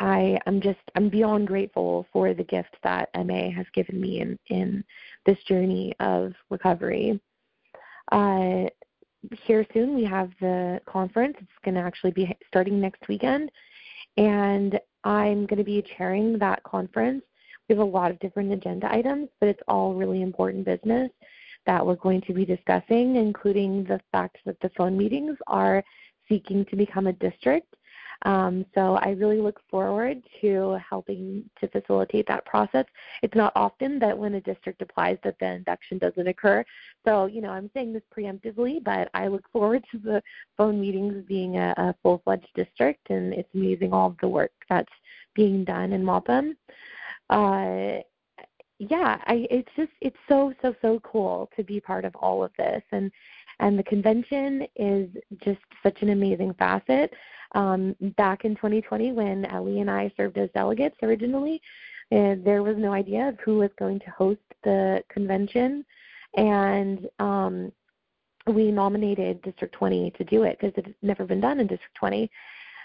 I 0.00 0.38
am 0.46 0.62
just 0.62 0.78
I'm 0.96 1.10
beyond 1.10 1.46
grateful 1.46 2.06
for 2.10 2.32
the 2.32 2.44
gift 2.44 2.74
that 2.82 3.10
MA 3.14 3.50
has 3.50 3.66
given 3.74 4.00
me 4.00 4.20
in 4.20 4.38
in 4.46 4.82
this 5.26 5.36
journey 5.46 5.94
of 6.00 6.32
recovery. 6.48 7.20
Uh, 8.10 8.64
here 9.44 9.66
soon 9.72 9.94
we 9.94 10.04
have 10.04 10.30
the 10.40 10.80
conference. 10.86 11.36
It's 11.40 11.50
going 11.64 11.74
to 11.74 11.80
actually 11.80 12.12
be 12.12 12.36
starting 12.48 12.80
next 12.80 13.06
weekend, 13.08 13.50
and 14.16 14.78
I'm 15.04 15.46
going 15.46 15.58
to 15.58 15.64
be 15.64 15.84
chairing 15.96 16.38
that 16.38 16.62
conference. 16.62 17.22
We 17.68 17.76
have 17.76 17.86
a 17.86 17.90
lot 17.90 18.10
of 18.10 18.18
different 18.20 18.52
agenda 18.52 18.92
items, 18.92 19.28
but 19.38 19.48
it's 19.48 19.62
all 19.68 19.94
really 19.94 20.22
important 20.22 20.64
business 20.64 21.10
that 21.66 21.84
we're 21.84 21.94
going 21.96 22.22
to 22.22 22.32
be 22.32 22.44
discussing, 22.44 23.16
including 23.16 23.84
the 23.84 24.00
fact 24.10 24.38
that 24.46 24.58
the 24.60 24.70
phone 24.76 24.96
meetings 24.96 25.36
are 25.46 25.84
seeking 26.28 26.64
to 26.66 26.76
become 26.76 27.06
a 27.06 27.12
district 27.14 27.74
um, 28.22 28.66
so 28.74 28.96
I 28.96 29.10
really 29.10 29.40
look 29.40 29.60
forward 29.70 30.22
to 30.40 30.78
helping 30.88 31.48
to 31.60 31.68
facilitate 31.68 32.26
that 32.28 32.44
process. 32.44 32.84
It's 33.22 33.34
not 33.34 33.52
often 33.56 33.98
that 34.00 34.16
when 34.16 34.34
a 34.34 34.40
district 34.40 34.82
applies 34.82 35.18
that 35.24 35.38
the 35.38 35.46
induction 35.46 35.98
doesn't 35.98 36.26
occur. 36.26 36.64
So, 37.06 37.26
you 37.26 37.40
know, 37.40 37.50
I'm 37.50 37.70
saying 37.72 37.92
this 37.92 38.02
preemptively, 38.14 38.82
but 38.82 39.08
I 39.14 39.28
look 39.28 39.44
forward 39.52 39.84
to 39.92 39.98
the 39.98 40.22
phone 40.56 40.80
meetings 40.80 41.24
being 41.26 41.56
a, 41.56 41.74
a 41.76 41.94
full-fledged 42.02 42.48
district, 42.54 43.10
and 43.10 43.32
it's 43.32 43.54
amazing 43.54 43.92
all 43.92 44.08
of 44.08 44.18
the 44.20 44.28
work 44.28 44.52
that's 44.68 44.92
being 45.34 45.64
done 45.64 45.92
in 45.92 46.04
MAWPM. 46.04 46.56
Uh, 47.30 48.02
yeah, 48.80 49.18
I, 49.26 49.46
it's 49.50 49.68
just 49.76 49.92
it's 50.00 50.16
so 50.26 50.54
so 50.62 50.74
so 50.80 51.00
cool 51.00 51.50
to 51.54 51.62
be 51.62 51.80
part 51.80 52.06
of 52.06 52.16
all 52.16 52.42
of 52.42 52.50
this, 52.56 52.82
and 52.92 53.12
and 53.60 53.78
the 53.78 53.84
convention 53.84 54.66
is 54.74 55.08
just 55.44 55.60
such 55.82 56.02
an 56.02 56.10
amazing 56.10 56.54
facet 56.54 57.12
um, 57.54 57.94
back 58.16 58.44
in 58.44 58.54
2020, 58.56 59.12
when 59.12 59.44
Ellie 59.46 59.80
and 59.80 59.90
I 59.90 60.10
served 60.16 60.38
as 60.38 60.48
delegates 60.54 60.96
originally, 61.02 61.60
and 62.10 62.44
there 62.44 62.62
was 62.62 62.76
no 62.76 62.92
idea 62.92 63.28
of 63.28 63.38
who 63.44 63.58
was 63.58 63.70
going 63.78 64.00
to 64.00 64.10
host 64.10 64.40
the 64.64 65.02
convention, 65.08 65.84
and 66.36 67.08
um, 67.18 67.72
we 68.46 68.70
nominated 68.70 69.42
District 69.42 69.74
20 69.74 70.12
to 70.12 70.24
do 70.24 70.44
it 70.44 70.58
because 70.60 70.76
it 70.76 70.86
had 70.86 70.94
never 71.02 71.24
been 71.24 71.40
done 71.40 71.60
in 71.60 71.66
District 71.66 71.94
20. 71.96 72.30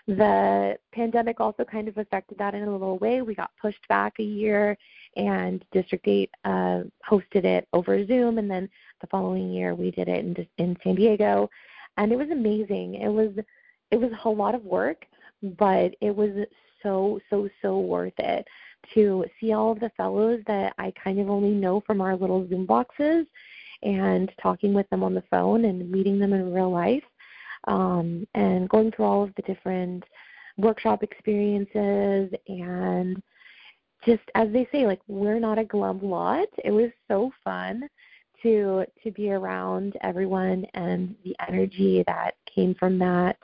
The 0.08 0.78
pandemic 0.94 1.40
also 1.40 1.64
kind 1.64 1.88
of 1.88 1.98
affected 1.98 2.38
that 2.38 2.54
in 2.54 2.64
a 2.64 2.72
little 2.72 3.00
way. 3.00 3.22
We 3.22 3.34
got 3.34 3.50
pushed 3.60 3.88
back 3.88 4.14
a 4.20 4.24
year, 4.24 4.78
and 5.16 5.64
District 5.72 6.08
8 6.08 6.30
uh, 6.44 6.82
hosted 7.10 7.46
it 7.46 7.68
over 7.74 8.06
Zoom, 8.06 8.38
and 8.38 8.50
then 8.50 8.70
the 9.02 9.08
following 9.08 9.52
year 9.52 9.74
we 9.76 9.92
did 9.92 10.08
it 10.08 10.20
in, 10.20 10.48
in 10.58 10.78
San 10.84 10.96
Diego, 10.96 11.50
and 11.98 12.12
it 12.12 12.18
was 12.18 12.30
amazing. 12.30 12.96
It 12.96 13.10
was 13.10 13.32
it 13.92 14.00
was 14.00 14.12
a 14.12 14.16
whole 14.16 14.36
lot 14.36 14.56
of 14.56 14.66
work, 14.66 15.06
but 15.58 15.96
it 16.02 16.16
was 16.16 16.32
so 16.82 17.20
so 17.30 17.50
so 17.62 17.80
worth 17.80 18.18
it 18.20 18.48
to 18.94 19.26
see 19.40 19.54
all 19.54 19.72
of 19.72 19.80
the 19.80 19.92
fellows 19.98 20.42
that 20.48 20.74
I 20.78 20.92
kind 21.02 21.20
of 21.20 21.30
only 21.30 21.52
know 21.52 21.82
from 21.82 22.02
our 22.02 22.16
little 22.16 22.48
Zoom 22.48 22.66
boxes 22.66 23.26
and 23.84 24.32
talking 24.42 24.74
with 24.74 24.90
them 24.90 25.04
on 25.04 25.14
the 25.14 25.24
phone 25.30 25.66
and 25.66 25.90
meeting 25.90 26.20
them 26.20 26.34
in 26.34 26.54
real 26.54 26.72
life 26.72 27.04
um, 27.68 28.28
and 28.36 28.70
going 28.70 28.92
through 28.92 29.06
all 29.06 29.24
of 29.24 29.34
the 29.36 29.42
different 29.44 30.04
workshop 30.58 31.04
experiences 31.04 32.32
and 32.48 33.22
just 34.06 34.24
as 34.36 34.52
they 34.52 34.68
say 34.72 34.86
like 34.86 35.02
we're 35.08 35.40
not 35.40 35.58
a 35.58 35.64
glum 35.64 36.02
lot 36.02 36.48
it 36.64 36.72
was 36.72 36.92
so 37.08 37.32
fun 37.44 37.88
to 38.42 38.86
to 39.04 39.12
be 39.12 39.32
around 39.32 39.98
everyone 40.02 40.66
and 40.74 41.16
the 41.24 41.36
energy 41.48 42.04
that 42.08 42.36
came 42.46 42.76
from 42.76 43.00
that 43.00 43.38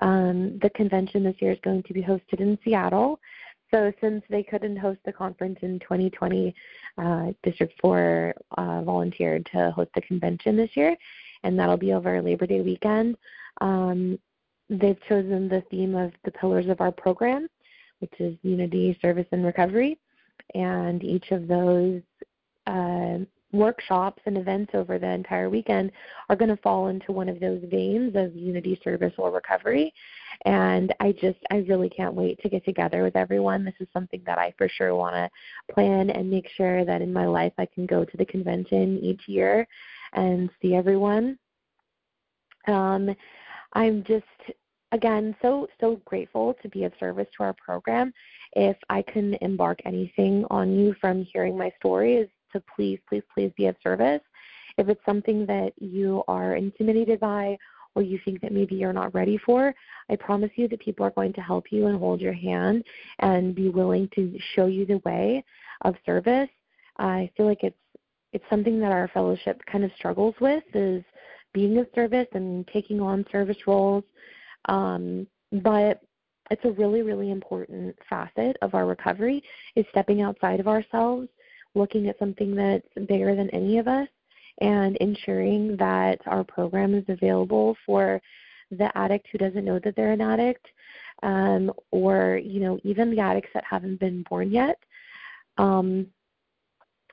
um, 0.00 0.58
the 0.60 0.70
convention 0.70 1.22
this 1.22 1.36
year 1.40 1.52
is 1.52 1.58
going 1.62 1.82
to 1.84 1.94
be 1.94 2.02
hosted 2.02 2.40
in 2.40 2.58
Seattle. 2.64 3.18
So 3.70 3.92
since 4.00 4.22
they 4.30 4.42
couldn't 4.42 4.76
host 4.76 5.00
the 5.04 5.12
conference 5.12 5.58
in 5.62 5.78
2020, 5.80 6.54
uh, 6.98 7.32
District 7.42 7.72
4 7.80 8.34
uh, 8.56 8.82
volunteered 8.82 9.46
to 9.52 9.70
host 9.72 9.90
the 9.94 10.02
convention 10.02 10.56
this 10.56 10.70
year, 10.76 10.96
and 11.42 11.58
that'll 11.58 11.76
be 11.76 11.92
over 11.92 12.20
Labor 12.22 12.46
Day 12.46 12.60
weekend. 12.60 13.16
Um, 13.60 14.18
they've 14.68 15.00
chosen 15.08 15.48
the 15.48 15.62
theme 15.70 15.94
of 15.94 16.12
the 16.24 16.30
pillars 16.30 16.68
of 16.68 16.80
our 16.80 16.92
program, 16.92 17.48
which 17.98 18.12
is 18.20 18.36
unity, 18.42 18.96
service, 19.02 19.26
and 19.32 19.44
recovery. 19.44 19.98
And 20.54 21.02
each 21.02 21.30
of 21.30 21.48
those 21.48 22.02
uh, 22.66 23.18
workshops 23.52 24.22
and 24.26 24.36
events 24.36 24.72
over 24.74 24.98
the 24.98 25.08
entire 25.08 25.48
weekend 25.48 25.92
are 26.28 26.36
going 26.36 26.48
to 26.48 26.62
fall 26.62 26.88
into 26.88 27.12
one 27.12 27.28
of 27.28 27.40
those 27.40 27.62
veins 27.70 28.14
of 28.14 28.34
unity 28.34 28.78
service 28.82 29.12
or 29.18 29.30
recovery. 29.30 29.92
And 30.44 30.94
i 31.00 31.12
just 31.12 31.38
i 31.50 31.56
really 31.68 31.88
can't 31.88 32.14
wait 32.14 32.40
to 32.42 32.48
get 32.48 32.64
together 32.64 33.02
with 33.02 33.16
everyone. 33.16 33.64
This 33.64 33.74
is 33.80 33.88
something 33.92 34.22
that 34.26 34.38
i 34.38 34.52
for 34.58 34.68
sure 34.68 34.94
want 34.94 35.14
to 35.14 35.72
plan 35.72 36.10
and 36.10 36.30
make 36.30 36.48
sure 36.56 36.84
that 36.84 37.02
in 37.02 37.12
my 37.12 37.26
life 37.26 37.52
i 37.58 37.66
can 37.66 37.86
go 37.86 38.04
to 38.04 38.16
the 38.16 38.26
convention 38.26 38.98
each 38.98 39.22
year 39.26 39.66
and 40.12 40.50
see 40.60 40.74
everyone. 40.74 41.38
Um, 42.68 43.14
i'm 43.72 44.04
just 44.04 44.24
again 44.92 45.34
so 45.40 45.66
so 45.80 46.00
grateful 46.04 46.54
to 46.62 46.68
be 46.68 46.84
of 46.84 46.92
service 47.00 47.28
to 47.36 47.44
our 47.44 47.54
program 47.54 48.12
if 48.56 48.76
i 48.90 49.00
can 49.02 49.34
embark 49.42 49.78
anything 49.84 50.44
on 50.50 50.76
you 50.76 50.94
from 51.00 51.22
hearing 51.22 51.56
my 51.56 51.70
story 51.78 52.14
is 52.14 52.28
to 52.56 52.62
please, 52.74 52.98
please, 53.08 53.22
please 53.32 53.52
be 53.56 53.66
of 53.66 53.76
service. 53.82 54.22
If 54.78 54.88
it's 54.88 55.04
something 55.06 55.46
that 55.46 55.72
you 55.78 56.22
are 56.28 56.56
intimidated 56.56 57.20
by 57.20 57.56
or 57.94 58.02
you 58.02 58.18
think 58.24 58.40
that 58.42 58.52
maybe 58.52 58.74
you're 58.74 58.92
not 58.92 59.14
ready 59.14 59.38
for, 59.38 59.74
I 60.10 60.16
promise 60.16 60.50
you 60.56 60.68
that 60.68 60.80
people 60.80 61.06
are 61.06 61.10
going 61.10 61.32
to 61.34 61.40
help 61.40 61.72
you 61.72 61.86
and 61.86 61.98
hold 61.98 62.20
your 62.20 62.34
hand 62.34 62.84
and 63.20 63.54
be 63.54 63.70
willing 63.70 64.08
to 64.14 64.38
show 64.54 64.66
you 64.66 64.84
the 64.84 65.00
way 65.04 65.44
of 65.82 65.94
service. 66.04 66.50
I 66.98 67.30
feel 67.36 67.46
like 67.46 67.62
it's 67.62 67.76
it's 68.32 68.44
something 68.50 68.78
that 68.80 68.92
our 68.92 69.08
fellowship 69.08 69.62
kind 69.70 69.82
of 69.82 69.90
struggles 69.96 70.34
with 70.40 70.64
is 70.74 71.02
being 71.54 71.78
of 71.78 71.86
service 71.94 72.26
and 72.32 72.66
taking 72.68 73.00
on 73.00 73.24
service 73.32 73.56
roles. 73.66 74.04
Um, 74.66 75.26
but 75.52 76.02
it's 76.50 76.64
a 76.64 76.70
really, 76.72 77.02
really 77.02 77.30
important 77.30 77.96
facet 78.08 78.56
of 78.62 78.74
our 78.74 78.86
recovery 78.86 79.42
is 79.74 79.84
stepping 79.90 80.22
outside 80.22 80.60
of 80.60 80.68
ourselves, 80.68 81.28
looking 81.74 82.08
at 82.08 82.18
something 82.18 82.54
that's 82.54 82.86
bigger 83.06 83.34
than 83.34 83.50
any 83.50 83.78
of 83.78 83.88
us, 83.88 84.08
and 84.60 84.96
ensuring 84.96 85.76
that 85.76 86.20
our 86.26 86.44
program 86.44 86.94
is 86.94 87.04
available 87.08 87.76
for 87.84 88.20
the 88.70 88.96
addict 88.96 89.28
who 89.30 89.38
doesn't 89.38 89.64
know 89.64 89.78
that 89.78 89.94
they're 89.96 90.12
an 90.12 90.20
addict, 90.20 90.66
um, 91.22 91.72
or 91.90 92.40
you 92.42 92.60
know 92.60 92.78
even 92.82 93.10
the 93.10 93.20
addicts 93.20 93.50
that 93.54 93.64
haven't 93.64 94.00
been 94.00 94.24
born 94.28 94.50
yet. 94.50 94.78
Um, 95.58 96.06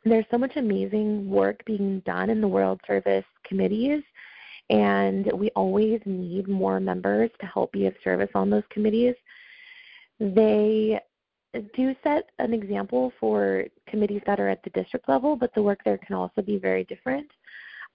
there's 0.05 0.25
so 0.31 0.37
much 0.37 0.57
amazing 0.57 1.29
work 1.29 1.63
being 1.65 2.01
done 2.01 2.29
in 2.29 2.41
the 2.41 2.47
World 2.47 2.81
Service 2.85 3.25
committees, 3.45 4.03
and 4.69 5.31
we 5.33 5.49
always 5.55 5.99
need 6.05 6.47
more 6.47 6.79
members 6.79 7.29
to 7.39 7.45
help 7.45 7.71
be 7.71 7.85
of 7.85 7.93
service 8.03 8.29
on 8.35 8.49
those 8.49 8.63
committees. 8.69 9.15
They 10.19 10.99
do 11.75 11.95
set 12.03 12.29
an 12.39 12.53
example 12.53 13.13
for 13.19 13.65
committees 13.87 14.21
that 14.25 14.39
are 14.39 14.49
at 14.49 14.63
the 14.63 14.69
district 14.71 15.07
level, 15.07 15.35
but 15.35 15.53
the 15.53 15.61
work 15.61 15.79
there 15.83 15.97
can 15.97 16.15
also 16.15 16.41
be 16.41 16.57
very 16.57 16.83
different. 16.85 17.29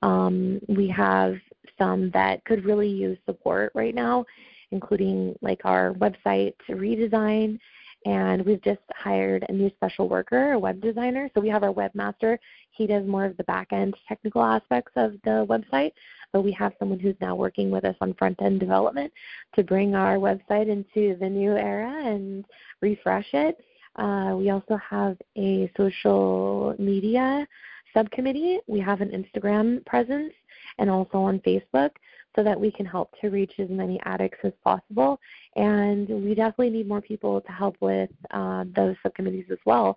Um, 0.03 0.61
we 0.69 0.87
have 0.89 1.37
some 1.77 2.11
that 2.11 2.45
could 2.45 2.65
really 2.65 2.89
use 2.89 3.19
support 3.27 3.73
right 3.75 3.95
now, 3.95 4.25
including 4.71 5.35
like 5.43 5.63
our 5.65 5.95
website 5.95 6.55
redesign 6.69 7.59
and 8.07 8.45
we've 8.45 8.63
just 8.63 8.81
hired 8.95 9.45
a 9.49 9.53
new 9.53 9.71
special 9.71 10.09
worker, 10.09 10.53
a 10.53 10.59
web 10.59 10.81
designer. 10.81 11.29
So 11.35 11.41
we 11.41 11.49
have 11.49 11.63
our 11.63 11.73
webmaster. 11.73 12.39
He 12.71 12.87
does 12.87 13.07
more 13.07 13.25
of 13.25 13.37
the 13.37 13.45
back 13.45 13.69
end 13.73 13.95
technical 14.07 14.43
aspects 14.43 14.93
of 14.97 15.13
the 15.25 15.47
website, 15.47 15.93
but 16.33 16.43
we 16.43 16.53
have 16.53 16.73
someone 16.79 16.99
who's 16.99 17.17
now 17.21 17.35
working 17.35 17.71
with 17.71 17.85
us 17.85 17.97
on 18.01 18.15
front 18.15 18.41
end 18.43 18.61
development 18.61 19.13
to 19.55 19.63
bring 19.63 19.95
our 19.95 20.17
website 20.17 20.69
into 20.69 21.17
the 21.19 21.29
new 21.29 21.57
era 21.57 22.03
and 22.05 22.45
refresh 22.81 23.29
it. 23.33 23.59
Uh, 23.97 24.35
we 24.37 24.51
also 24.51 24.77
have 24.77 25.17
a 25.37 25.71
social 25.77 26.75
media 26.79 27.47
subcommittee. 27.95 28.61
We 28.67 28.81
have 28.81 29.01
an 29.01 29.11
Instagram 29.11 29.85
presence 29.87 30.33
and 30.79 30.89
also 30.89 31.19
on 31.19 31.41
Facebook 31.41 31.91
so 32.37 32.45
that 32.45 32.59
we 32.61 32.71
can 32.71 32.87
help 32.87 33.11
to 33.21 33.31
reach 33.31 33.53
as 33.59 33.69
many 33.69 33.99
addicts 34.05 34.39
as 34.45 34.53
possible. 34.63 35.19
And 35.57 36.09
we 36.09 36.35
definitely 36.35 36.71
need 36.71 36.87
more 36.87 37.01
people 37.01 37.41
to 37.41 37.53
help 37.53 37.77
with 37.81 38.11
uh, 38.31 38.65
those 38.77 38.95
subcommittees 39.03 39.47
as 39.51 39.59
well. 39.65 39.97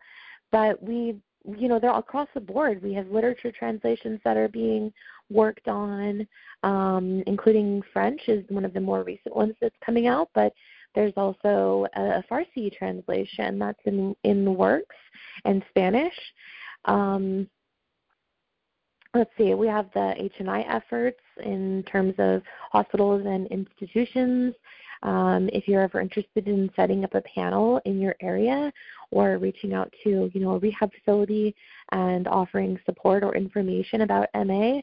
But 0.52 0.82
we, 0.82 1.18
you 1.46 1.68
know, 1.68 1.80
they're 1.80 1.92
across 1.92 2.28
the 2.34 2.40
board. 2.40 2.82
We 2.84 2.94
have 2.94 3.08
literature 3.08 3.52
translations 3.52 4.20
that 4.24 4.38
are 4.38 4.48
being 4.48 4.94
worked 5.30 5.68
on, 5.68 6.28
um, 6.64 7.24
including 7.28 7.82
French 7.94 8.22
is 8.28 8.44
one 8.50 8.66
of 8.66 8.74
the 8.74 8.82
more 8.82 9.04
recent 9.04 9.36
ones 9.36 9.56
that's 9.62 9.76
coming 9.84 10.08
out. 10.08 10.30
But 10.34 10.54
there's 10.94 11.14
also 11.16 11.88
a 11.96 12.24
Farsi 12.30 12.76
translation 12.76 13.60
that's 13.60 13.80
in 13.86 14.16
in 14.24 14.46
the 14.46 14.52
works, 14.52 14.96
and 15.46 15.64
Spanish. 15.70 16.16
Um, 16.86 17.48
let's 19.14 19.32
see, 19.38 19.54
we 19.54 19.68
have 19.68 19.90
the 19.94 20.14
H&I 20.18 20.62
efforts 20.62 21.20
in 21.44 21.84
terms 21.84 22.16
of 22.18 22.42
hospitals 22.72 23.24
and 23.26 23.48
institutions. 23.48 24.54
Um, 25.04 25.50
if 25.52 25.68
you're 25.68 25.82
ever 25.82 26.00
interested 26.00 26.48
in 26.48 26.70
setting 26.76 27.04
up 27.04 27.16
a 27.16 27.22
panel 27.22 27.82
in 27.86 28.00
your 28.00 28.16
area 28.22 28.72
or 29.10 29.38
reaching 29.38 29.74
out 29.74 29.94
to, 30.04 30.30
you 30.34 30.40
know, 30.40 30.52
a 30.52 30.60
rehab 30.60 30.92
facility 30.94 31.56
and 31.92 32.28
offering 32.28 32.80
support 32.86 33.24
or 33.24 33.36
information 33.36 34.02
about 34.02 34.30
MA, 34.36 34.80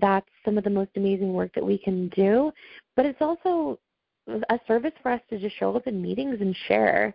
that's 0.00 0.28
some 0.44 0.56
of 0.56 0.64
the 0.64 0.70
most 0.70 0.90
amazing 0.96 1.32
work 1.32 1.52
that 1.54 1.64
we 1.64 1.76
can 1.78 2.08
do. 2.10 2.52
But 2.96 3.06
it's 3.06 3.20
also 3.20 3.78
a 4.26 4.58
service 4.66 4.92
for 5.02 5.12
us 5.12 5.20
to 5.30 5.38
just 5.38 5.56
show 5.58 5.74
up 5.76 5.86
in 5.86 6.00
meetings 6.00 6.38
and 6.40 6.56
share. 6.68 7.12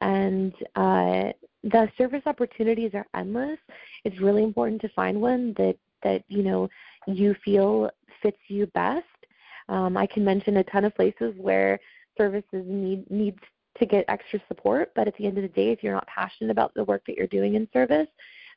And 0.00 0.52
uh, 0.76 1.32
the 1.64 1.90
service 1.96 2.22
opportunities 2.26 2.92
are 2.94 3.06
endless. 3.14 3.58
It's 4.04 4.20
really 4.20 4.44
important 4.44 4.80
to 4.82 4.88
find 4.90 5.20
one 5.20 5.54
that 5.56 5.76
that 6.02 6.22
you 6.28 6.42
know 6.42 6.68
you 7.06 7.34
feel 7.44 7.90
fits 8.22 8.38
you 8.48 8.66
best. 8.66 9.04
Um, 9.68 9.96
I 9.96 10.06
can 10.06 10.24
mention 10.24 10.56
a 10.56 10.64
ton 10.64 10.84
of 10.84 10.94
places 10.94 11.34
where 11.36 11.78
services 12.16 12.64
need 12.66 13.10
needs 13.10 13.38
to 13.78 13.86
get 13.86 14.04
extra 14.08 14.40
support, 14.48 14.90
but 14.94 15.06
at 15.06 15.16
the 15.16 15.26
end 15.26 15.38
of 15.38 15.42
the 15.42 15.48
day, 15.48 15.70
if 15.70 15.82
you're 15.82 15.94
not 15.94 16.06
passionate 16.06 16.50
about 16.50 16.74
the 16.74 16.84
work 16.84 17.02
that 17.06 17.16
you're 17.16 17.26
doing 17.26 17.54
in 17.54 17.68
service, 17.72 18.08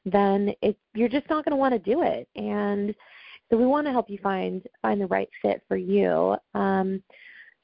then 0.06 0.54
it, 0.62 0.78
you're 0.93 1.10
just 1.10 1.30
not 1.30 1.45
going 1.45 1.52
to 1.52 1.58
want 1.58 1.74
to 1.74 1.80
do 1.80 2.02
it. 2.02 2.28
And 2.36 2.95
so 3.50 3.58
we 3.58 3.65
want 3.65 3.86
to 3.86 3.91
help 3.91 4.10
you 4.10 4.17
find 4.24 4.65
find 4.82 5.00
the 5.00 5.08
right 5.08 5.30
fit 5.41 5.62
for 5.67 5.78
you. 5.78 6.36
Um, 6.54 7.04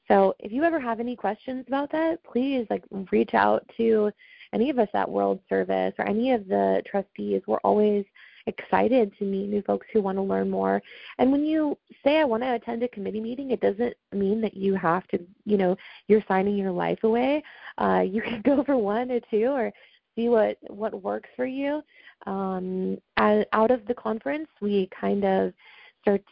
so 0.06 0.34
if 0.38 0.52
you 0.52 0.64
ever 0.64 0.80
have 0.80 1.00
any 1.00 1.16
questions 1.16 1.64
about 1.68 1.90
that, 1.92 2.22
please 2.24 2.66
like 2.70 2.84
reach 3.10 3.34
out 3.34 3.68
to 3.76 4.10
any 4.54 4.70
of 4.70 4.78
us 4.78 4.88
at 4.94 5.08
World 5.08 5.40
Service 5.48 5.92
or 5.98 6.06
any 6.06 6.32
of 6.32 6.46
the 6.48 6.82
trustees. 6.86 7.42
We're 7.46 7.58
always 7.58 8.04
excited 8.48 9.12
to 9.18 9.24
meet 9.24 9.48
new 9.48 9.62
folks 9.62 9.86
who 9.92 10.02
want 10.02 10.18
to 10.18 10.22
learn 10.22 10.50
more. 10.50 10.82
And 11.18 11.30
when 11.30 11.44
you 11.44 11.78
say 12.04 12.18
I 12.18 12.24
want 12.24 12.42
to 12.42 12.54
attend 12.54 12.82
a 12.82 12.88
committee 12.88 13.20
meeting, 13.20 13.50
it 13.50 13.60
doesn't 13.60 13.94
mean 14.12 14.40
that 14.40 14.56
you 14.56 14.74
have 14.74 15.06
to, 15.08 15.20
you 15.44 15.56
know, 15.56 15.76
you're 16.08 16.24
signing 16.26 16.56
your 16.56 16.72
life 16.72 17.04
away. 17.04 17.42
Uh, 17.78 18.04
you 18.06 18.22
can 18.28 18.42
go 18.42 18.64
for 18.64 18.76
one 18.76 19.10
or 19.10 19.20
two 19.30 19.46
or 19.46 19.72
see 20.16 20.28
what 20.28 20.58
what 20.68 21.02
works 21.02 21.30
for 21.36 21.46
you. 21.46 21.82
Um, 22.26 22.98
out 23.16 23.70
of 23.70 23.86
the 23.86 23.94
conference, 23.94 24.48
we 24.60 24.88
kind 24.88 25.24
of 25.24 25.52
start 26.00 26.22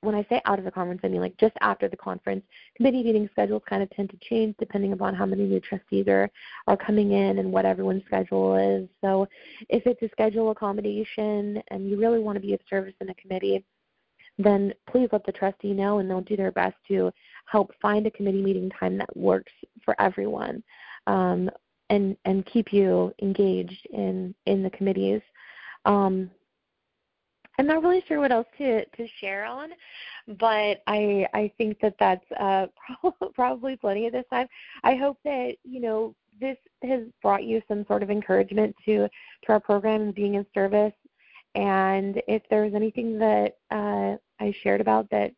when 0.00 0.14
I 0.14 0.24
say 0.28 0.40
out 0.44 0.58
of 0.58 0.64
the 0.64 0.70
conference, 0.70 1.00
I 1.04 1.08
mean 1.08 1.20
like 1.20 1.36
just 1.38 1.54
after 1.60 1.88
the 1.88 1.96
conference. 1.96 2.44
Committee 2.76 3.02
meeting 3.02 3.28
schedules 3.32 3.62
kind 3.68 3.82
of 3.82 3.90
tend 3.90 4.10
to 4.10 4.16
change 4.18 4.54
depending 4.58 4.92
upon 4.92 5.14
how 5.14 5.26
many 5.26 5.44
new 5.44 5.60
trustees 5.60 6.06
are 6.08 6.30
are 6.66 6.76
coming 6.76 7.12
in 7.12 7.38
and 7.38 7.52
what 7.52 7.66
everyone's 7.66 8.04
schedule 8.06 8.56
is. 8.56 8.88
So, 9.00 9.28
if 9.68 9.86
it's 9.86 10.02
a 10.02 10.08
schedule 10.10 10.50
accommodation 10.50 11.62
and 11.68 11.88
you 11.88 11.98
really 11.98 12.20
want 12.20 12.36
to 12.36 12.40
be 12.40 12.54
of 12.54 12.60
service 12.68 12.94
in 13.00 13.08
a 13.08 13.14
committee, 13.14 13.64
then 14.38 14.72
please 14.90 15.08
let 15.12 15.24
the 15.24 15.32
trustee 15.32 15.72
know, 15.72 15.98
and 15.98 16.08
they'll 16.08 16.20
do 16.20 16.36
their 16.36 16.52
best 16.52 16.76
to 16.88 17.12
help 17.46 17.72
find 17.80 18.06
a 18.06 18.10
committee 18.10 18.42
meeting 18.42 18.70
time 18.70 18.96
that 18.98 19.16
works 19.16 19.52
for 19.84 20.00
everyone, 20.00 20.62
um, 21.06 21.50
and 21.90 22.16
and 22.24 22.46
keep 22.46 22.72
you 22.72 23.12
engaged 23.22 23.86
in 23.90 24.34
in 24.46 24.62
the 24.62 24.70
committees. 24.70 25.20
Um, 25.84 26.30
I'm 27.58 27.66
not 27.66 27.82
really 27.82 28.02
sure 28.06 28.20
what 28.20 28.32
else 28.32 28.46
to 28.58 28.84
to 28.84 29.06
share 29.20 29.44
on, 29.44 29.70
but 30.38 30.82
I 30.86 31.26
I 31.34 31.52
think 31.58 31.80
that 31.80 31.94
that's 31.98 32.30
uh, 32.32 32.66
probably 33.34 33.76
plenty 33.76 34.06
at 34.06 34.12
this 34.12 34.24
time. 34.30 34.48
I 34.82 34.94
hope 34.94 35.18
that 35.24 35.56
you 35.64 35.80
know 35.80 36.14
this 36.40 36.56
has 36.82 37.02
brought 37.20 37.44
you 37.44 37.62
some 37.68 37.84
sort 37.86 38.02
of 38.02 38.10
encouragement 38.10 38.74
to 38.86 39.08
to 39.44 39.52
our 39.52 39.60
program 39.60 40.02
and 40.02 40.14
being 40.14 40.34
in 40.34 40.46
service. 40.54 40.94
And 41.54 42.22
if 42.28 42.42
there's 42.48 42.74
anything 42.74 43.18
that 43.18 43.56
uh, 43.70 44.16
I 44.40 44.54
shared 44.62 44.80
about 44.80 45.10
that 45.10 45.32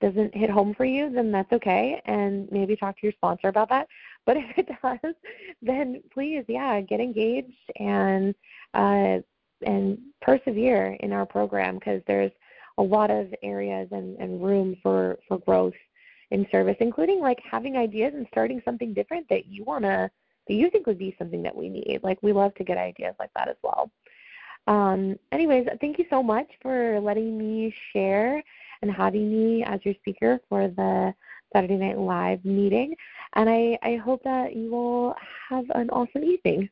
doesn't 0.00 0.34
hit 0.34 0.50
home 0.50 0.74
for 0.74 0.84
you, 0.84 1.10
then 1.10 1.30
that's 1.30 1.52
okay, 1.52 2.00
and 2.06 2.50
maybe 2.50 2.76
talk 2.76 2.96
to 2.96 3.06
your 3.06 3.12
sponsor 3.12 3.48
about 3.48 3.68
that. 3.68 3.88
But 4.26 4.38
if 4.38 4.58
it 4.58 4.68
does, 4.82 5.14
then 5.62 6.02
please, 6.12 6.44
yeah, 6.48 6.80
get 6.80 7.00
engaged 7.00 7.70
and 7.78 8.34
uh, 8.72 9.18
and 9.64 9.98
persevere 10.20 10.96
in 11.00 11.12
our 11.12 11.26
program 11.26 11.74
because 11.74 12.02
there's 12.06 12.32
a 12.78 12.82
lot 12.82 13.10
of 13.10 13.32
areas 13.42 13.88
and, 13.92 14.16
and 14.18 14.42
room 14.42 14.76
for, 14.82 15.18
for 15.28 15.38
growth 15.38 15.74
in 16.30 16.46
service, 16.50 16.76
including 16.80 17.20
like 17.20 17.38
having 17.48 17.76
ideas 17.76 18.12
and 18.14 18.26
starting 18.30 18.60
something 18.64 18.92
different 18.92 19.28
that 19.28 19.46
you 19.46 19.64
wanna 19.64 20.10
that 20.46 20.54
you 20.54 20.70
think 20.70 20.86
would 20.86 20.98
be 20.98 21.14
something 21.18 21.42
that 21.42 21.56
we 21.56 21.68
need. 21.68 22.00
Like 22.02 22.18
we 22.22 22.32
love 22.32 22.54
to 22.56 22.64
get 22.64 22.76
ideas 22.76 23.14
like 23.18 23.30
that 23.34 23.48
as 23.48 23.56
well. 23.62 23.90
Um, 24.66 25.16
anyways, 25.32 25.66
thank 25.80 25.98
you 25.98 26.06
so 26.10 26.22
much 26.22 26.46
for 26.62 27.00
letting 27.00 27.36
me 27.38 27.74
share 27.92 28.42
and 28.82 28.90
having 28.90 29.30
me 29.30 29.64
as 29.64 29.80
your 29.84 29.94
speaker 29.94 30.40
for 30.48 30.68
the 30.68 31.14
Saturday 31.52 31.76
Night 31.76 31.98
Live 31.98 32.44
meeting. 32.44 32.94
And 33.34 33.48
I, 33.48 33.78
I 33.82 33.96
hope 33.96 34.22
that 34.24 34.54
you 34.54 34.70
will 34.70 35.14
have 35.48 35.64
an 35.74 35.90
awesome 35.90 36.24
evening. 36.24 36.68